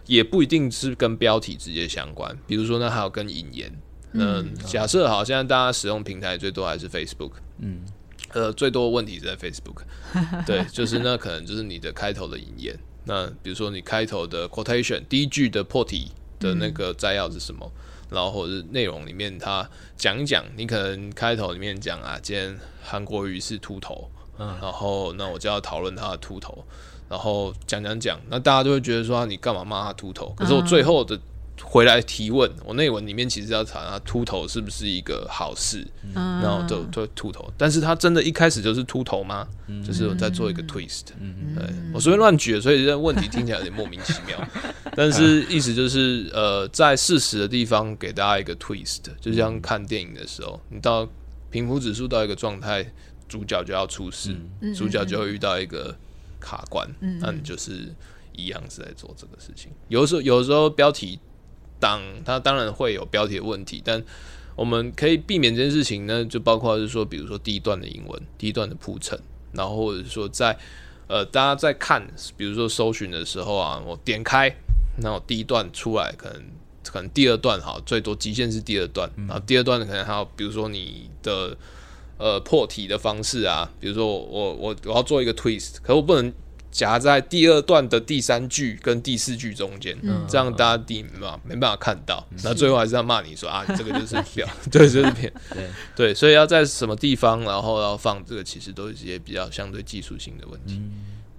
[0.06, 2.36] 也不一定是跟标题直接相关。
[2.46, 3.72] 比如说，那还有跟引言。
[4.12, 7.32] 嗯，假设好，现在大家使用平台最多还是 Facebook。
[7.58, 7.80] 嗯，
[8.32, 9.82] 呃，最多问题是在 Facebook。
[10.44, 12.76] 对，就是那可能就是你的开头的引言。
[13.04, 17.70] 那比如说你开头的 quotation 第一句的破题的那个摘要是什么？
[18.10, 26.64] 然后或者是内容里面，他讲一讲，你可能开头里面讲啊，今天韩国瑜是秃头，嗯，然后那我就要讨论他的秃头，
[27.08, 30.34] 然后讲讲讲，那大家就会觉得说你干嘛骂他秃头？
[30.36, 31.18] 可是我最后的。
[31.62, 39.46] 回来提问，我内文里面其实要查他秃头是不是一个好事，然后就就秃头，但是他真的一开始就是秃头吗？
[39.86, 41.04] 就是我在做一个 twist，
[41.54, 44.48] 对我随便乱举，所以这问题听起来有点莫名其妙，
[44.96, 51.08] 但是意思就是呃，在事实的地方给大家一个 twist，就像看电影的时候，你到
[51.50, 52.84] 平铺指数到一个状态，
[53.28, 54.34] 主角就要出事，
[54.74, 55.96] 主角就会遇到一个
[56.40, 56.88] 卡关，
[57.20, 57.94] 那你就是
[58.32, 59.70] 一样是在做这个事情。
[59.88, 61.20] 有的时候，有的时候标题。
[61.80, 64.00] 当它当然会有标题的问题，但
[64.54, 69.18] 我们可以避免这件事情呢，就包括是说，比如说第一段的英文，第一段的铺陈，
[69.52, 70.56] 然后或者是说在
[71.08, 72.06] 呃大家在看，
[72.36, 74.54] 比如说搜寻的时候啊，我点开，
[74.98, 76.42] 那我第一段出来，可能
[76.84, 81.56] 可能第二段哈，最多极限是第二段，然后第二段可能还有，比如说你的
[82.18, 86.32] 呃破题的方式啊，比如说我我我要做一个 twist，可我不能。
[86.70, 89.98] 夹在第二段的第三句跟第四句中间，
[90.28, 95.68] 这样大家第没没办法看到，那最后还是要骂你说啊， 这个就是表， 对，就是骗，对。
[95.96, 100.80] 对，所以要在什么地方，然后要放这个，其实都是一些比较相对技术性的问题，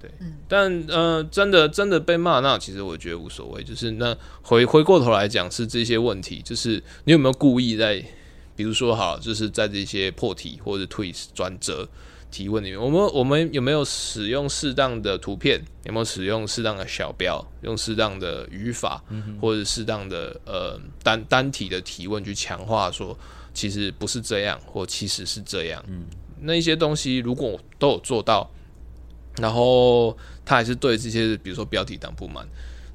[0.01, 0.11] 对，
[0.49, 8.03] 但呃，真的真的被骂，那其实我觉得无所谓，就是那回回过头来讲，是这些问题，就是你有没有故意在，
[8.55, 11.88] 比如说好，就是在这些破题或者 twist 转折。
[12.32, 15.61] 提问里面，我们我们有没有使用适当的图片？
[15.84, 17.45] 有没有使用适当的小标？
[17.61, 19.03] 用适当的语法，
[19.39, 23.15] 或者适当的呃单单体的提问去强化说，
[23.53, 25.84] 其实不是这样，或其实是这样。
[25.88, 26.05] 嗯，
[26.39, 28.49] 那一些东西如果都有做到，
[29.38, 32.47] 然后他还是对这些，比如说标题党不满。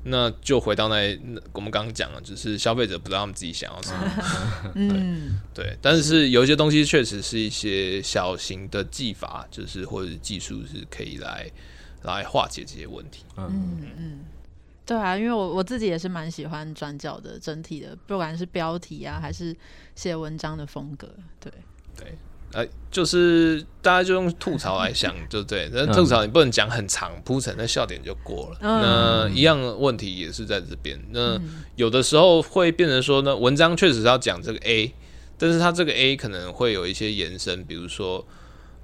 [0.08, 1.18] 那就回到那，
[1.52, 4.72] 我们刚刚讲了，就是消费者不知道他们自己想要什么。
[4.74, 11.50] 嗯，对，但是有一些东西确实是一些小型的技法，就是或者技术是可以来
[12.02, 13.24] 来化解这些问题。
[13.36, 14.18] 嗯嗯，
[14.84, 19.56] 对啊，因为我我自己也是蛮喜欢转角的整体的，不管是标题啊，还是
[19.94, 21.12] 写文章的风格。
[21.40, 21.52] 对
[21.96, 22.16] 对。
[22.52, 25.70] 呃，就是大家就用吐槽来想，就对。
[25.74, 28.58] 但吐槽你不能讲很长铺陈，那笑点就过了。
[28.62, 30.98] 那一样问题也是在这边。
[31.10, 31.38] 那
[31.74, 34.94] 有的时候会变成说呢，文章确实要讲这个 A，
[35.36, 38.26] 但是它这个 A 可能会有一些延伸，比如说，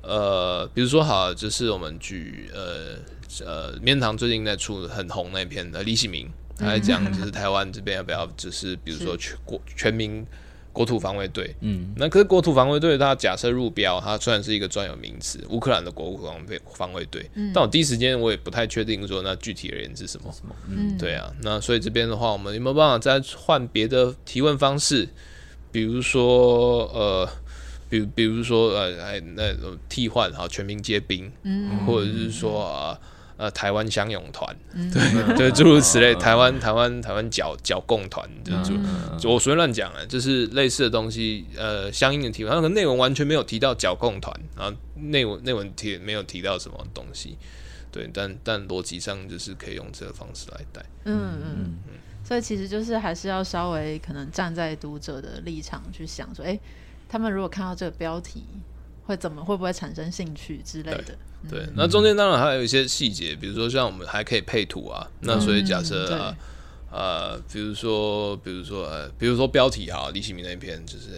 [0.02, 2.98] 呃，比如说好，就是我们举呃
[3.46, 10.26] 呃，面堂最近在出很红那篇的李喜明，他在讲就是台湾这边要不要，就是比如说全国全民。
[10.72, 20.34] 国土防卫队，嗯，那可是国土防卫队，它假设入标，它虽然是一个专有名词，乌克兰的国土防卫防卫队，但我第一时间我也不太确定说那具体而言是什么，
[20.68, 25.08] 嗯，对啊，那所以这边的话，我们有没有办法再换别的提问方式？
[25.70, 27.28] 比如说，呃，
[27.88, 32.72] 比比如说，呃，哎，那种替换哈，全民皆兵，嗯，或者是说啊。
[32.92, 33.00] 呃，
[33.51, 34.57] 台湾乡勇团，
[34.93, 35.03] 对。
[35.36, 38.53] 对，诸如此类，台湾台湾台湾剿剿共团，就
[39.18, 47.36] 就我随便乱讲了，就是类似的东西，呃，相应的提问，那个内容完全没有提到剿共团，然后内文内文提没有提到什么东西，
[47.90, 51.57] 对，但但逻辑上就是可以用这个方式来带，嗯嗯。
[51.57, 51.74] 嗯，
[52.24, 56.59] 所以其实就是还是要稍微可能站在读者的立场去想，说，哎，
[57.09, 58.45] 他们如果看到这个标题，
[59.12, 61.16] 会怎么会不会产生兴趣之类的。
[61.48, 66.36] 对，那中间当然还有一些细节，比如说像我们还可以配图啊，那所以假设啊，
[66.90, 71.08] 呃，比如说，比如说，呃，比如说标题哈，李启明那一篇就是，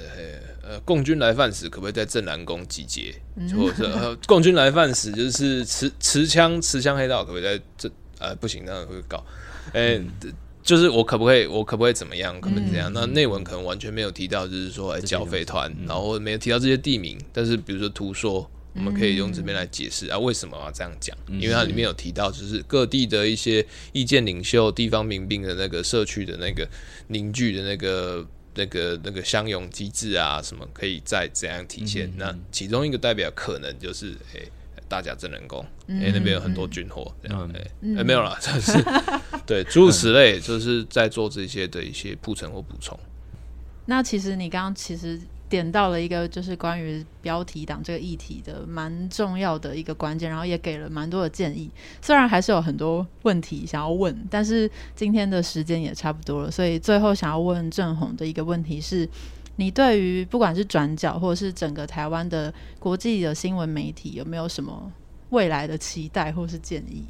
[0.63, 3.15] 呃，共军来犯时可不可以在正南宫集结？
[3.57, 7.91] 或者是呃，共军来犯时就是持持枪持枪黑道可不可以在这？
[8.21, 9.23] 呃，不行，那样会搞。
[9.73, 10.01] 哎，
[10.65, 12.41] 就是我可不可以，我可不可以怎么样？
[12.41, 12.91] 可不可以怎样？
[12.93, 17.17] 那内文可能完全没有提到，就是说，哎，剿匪团，然后没有提到这些地名。
[17.33, 18.51] 但是比如说图说。
[18.77, 21.17] 我们可以用这边来解释啊，为什么要这样讲？
[21.29, 26.69] 因为它里面有提到，就是各地的一些意见领袖、地方民兵的那个社区的那个
[27.07, 32.13] 凝聚的那个、那个、那个相拥机制啊，什么可以再怎样体现？
[32.17, 34.41] 那其中一个代表可能就是，哎，
[34.95, 37.51] 大甲真人工，哎，那边有很多军火，这样，
[37.97, 38.73] 哎，没有了， 就是
[39.45, 42.97] 对诸如此类，就是在做这些的一些铺陈或补充。
[43.87, 45.21] 那其实你刚刚其实。
[45.47, 51.71] 点到了一个就是关于标题党这个议题的蛮重要的一个关键，然后也给了蛮多的建议。
[52.03, 59.09] 虽然还是有很多问题想要问，但是今天的时间也差不多了，所以最后想要问郑红的一个问题是：
[59.57, 64.93] 你对于不管是转角或者是整个台湾的国际的新闻媒体，有没有什么
[65.31, 67.05] 未来的期待或是建议？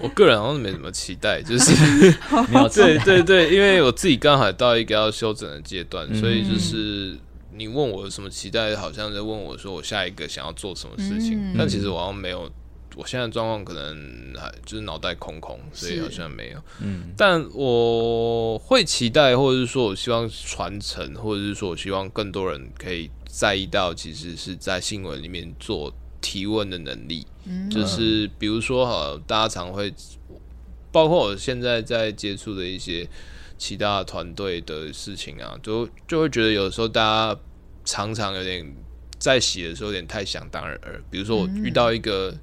[0.00, 1.72] 我个人好像没什么期待，就是
[2.74, 7.18] 对对对，因为我自己刚好到一个要休整的阶段，所以就是。
[7.50, 12.48] 你问我有什么期待，好像在问我说我下一个想要做什么事情，但其实我好像没有，
[12.96, 16.62] 我现在状况可能还就是脑袋空空，所以好像没有。
[16.80, 27.26] 嗯，但我会期待，或者是说我希望传承，或者是说我希望更多人可以在意到，其实是在新闻里面做提问的能力。
[27.44, 29.92] 嗯，就是比如说哈，大家常会，
[30.90, 33.08] 包括我现在在接触的一些
[33.56, 37.40] 其他团队的事情啊，就就会觉得有时候大家。
[37.84, 38.70] 常常有点
[39.18, 42.36] 在写的时候有点太想当然而，比如说我遇到一个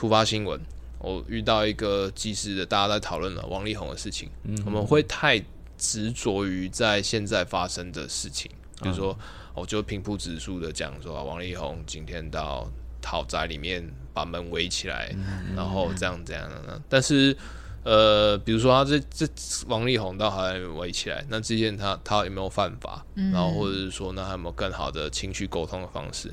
[0.00, 0.58] 突发新闻，
[0.98, 4.30] 我遇到一个即时的大家在讨论了王力宏的事情，
[4.64, 5.38] 我们会太
[5.76, 9.14] 执着于在现在发生的事情，比如说
[9.52, 12.66] 我就平铺直述的讲说王力宏今天到
[13.04, 15.14] 豪宅里面把门围起来，
[15.54, 17.36] 然后这样这样的，但是。
[17.82, 19.26] 呃，比如说他这这
[19.66, 23.02] 王力宏到还围起来，那之前他他有没有犯法？
[23.14, 26.30] 然后或者是说，那还有没有更好的情绪沟通的方式？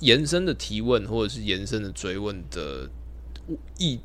[0.00, 2.88] 延伸的提问或者是延伸的追问的
[3.78, 3.98] 意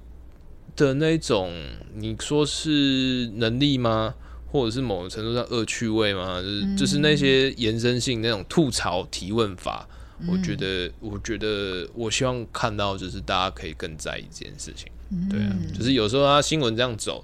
[0.76, 1.52] 的那种，
[1.96, 4.16] 你说是能力吗？
[4.52, 6.42] 或者是某种程度上恶趣味吗？
[6.42, 9.88] 就是就是那些延伸性那种吐槽提问法，
[10.28, 14.92] 我觉得我觉得我希望看到就是大家可以更在意这件事情。
[15.30, 17.24] 对啊，就是有时候他新闻这样走，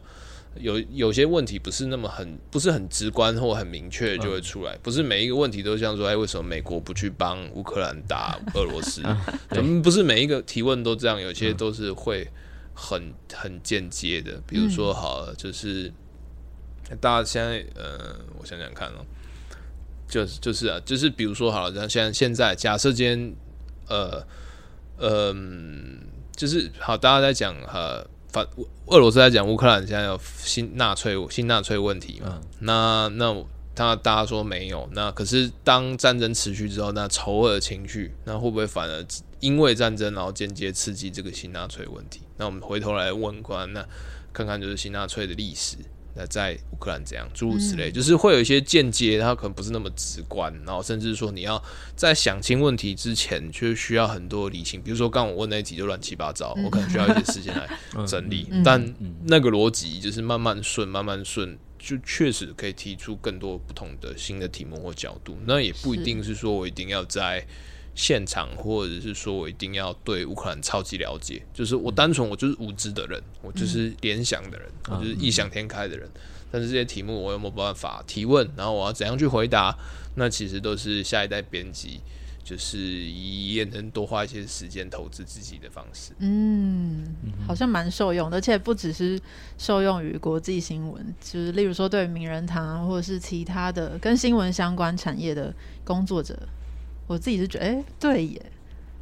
[0.59, 9.01] 有有些问题不是那么很不是很直观或很明确就会出来，不是每一个问题都像说，哎，为什么美国不去帮乌克兰打俄罗斯？
[9.51, 12.27] 我们不是每一个提问都这样，有些都是会
[12.73, 14.41] 很很间接的。
[14.47, 15.91] 比如说，好了，就是
[16.99, 19.05] 大家现在呃，我想想看哦，
[20.07, 23.35] 就是就是啊，就是比如说好了，像现在现在假设今天
[23.87, 24.25] 呃
[24.99, 25.99] 嗯。
[26.37, 28.45] 就是好，大家在讲呃，反
[28.87, 32.41] 俄罗斯在讲乌克兰现在有新纳粹新纳粹问题嘛？
[32.59, 33.35] 那那
[33.75, 39.05] 他大家说没有，那可是当战争持续之后，那仇恶情绪，那会不会反而
[39.39, 42.21] 因为战争然后间接刺激这个新纳粹问题？
[42.37, 43.85] 那我们回头来问关，那
[44.33, 45.77] 看看就是新纳粹的历史。
[46.17, 51.63] 那在乌克兰这样诸如此类，就是会有一些间接，它可能不是那么直观，然后甚至说你要
[51.95, 54.81] 在想清问题之前，就需要很多理性。
[54.81, 57.69] 比如说刚我问那题就乱七八糟，我可能需要一些时间来
[58.07, 58.47] 整理。
[58.65, 58.93] 但
[59.25, 65.37] 那个逻辑就是慢慢顺，慢慢顺，就确实可以提出更多不同的新的题目或角度。
[65.45, 67.45] 那也不一定是说我一定要在。
[67.97, 76.07] 现场，或者是说我一定要对乌克兰超级了解，就是我单纯我就是无知的人，我就是联想的人，我就是异想天开的人。
[76.51, 78.47] 但是这些题目我有没有办法提问？
[78.55, 79.75] 然后我要怎样去回答？
[80.13, 81.99] 那其实都是下一代编辑，
[82.43, 86.11] 就是也能多花一些时间投资自己的方式。
[86.19, 87.03] 嗯，
[87.47, 89.19] 好像蛮受用，而且不只是
[89.57, 95.51] 受用于国际新闻，就是例如说对名人堂或者是其他的跟新闻相关产业的
[95.83, 96.37] 工作者。
[97.07, 98.51] 我自己是觉得，哎，对耶，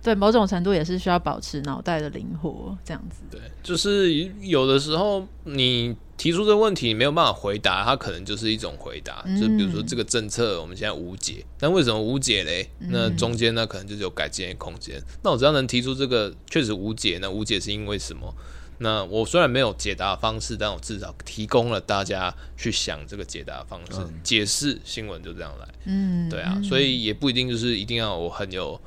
[0.01, 3.23] 对，某种程度也是需要保持脑袋的灵活，这样子。
[3.29, 9.21] 对，就是有的时候你提出这个问题，你没有办法回答，它可能就是一种回答。
[9.39, 12.69] 就比如说这个政策我们现在无解，但为什么无解嘞？
[12.79, 15.01] 那中间呢，可能就是有改进的空间。
[15.23, 18.33] 那我只要能提出这个确实无解，那无解是因为什么？
[18.79, 25.67] 那我虽然没有解答方式，但我至少提供了大家去想这个解答方式，解释新闻就这样来。
[25.85, 28.79] 嗯，对啊，所以也不一定就是一定要我很有，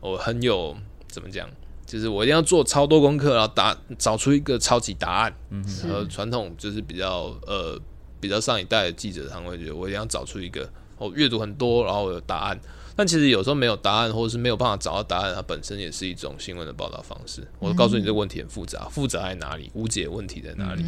[0.00, 0.76] 我很有
[1.06, 1.48] 怎么讲，
[1.86, 5.34] 就是我一定要做超多功课，然后答找出一个超级答案。
[5.50, 7.80] 嗯，和传统就是比较呃
[8.20, 12.60] 比较上一代的记者，他们会觉得我一定要找出一个我阅读很多，然后我有答案。
[12.98, 17.46] 但其实有时候没有答案，或者是没有办法找到答案，它本身也是一种新闻的报道方式。
[17.60, 19.70] 我告诉你这个问题很复杂，复杂在哪里？
[19.72, 20.84] 无解问题在哪里？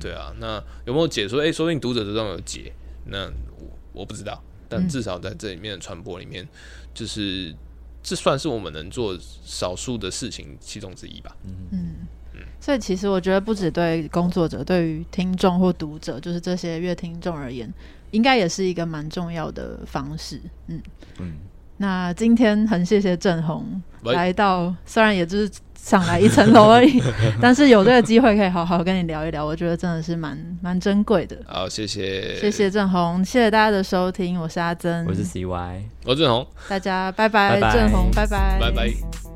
[0.00, 0.54] 对啊，那
[0.86, 1.40] 有没有解说？
[1.40, 2.72] 诶，说不定读者之中有解，
[3.04, 4.42] 那我我不知道。
[4.66, 6.48] 但至少在这里面的传播里面，
[6.94, 7.54] 就是
[8.02, 11.36] 这算是我们能做少数的事情其中之一吧。
[11.44, 17.70] 嗯嗯，所以其实我觉得不止对工作者，对于听众或读者，就是这些乐听众而言。
[18.12, 20.80] 应该也是一个蛮重要的方式，嗯。
[21.18, 21.32] 嗯。
[21.78, 27.02] 那今天很谢谢郑红来到，虽然也就是上来一层楼而已，
[27.42, 31.36] 但是有这个机会可以好好跟你聊一聊，我觉得真的是蛮蛮珍贵的。
[31.44, 39.31] 好，谢谢，谢谢郑红，谢谢大家的收听，我是阿珍，我是 CY，我是郑红，大家拜拜，郑红，拜拜，拜拜。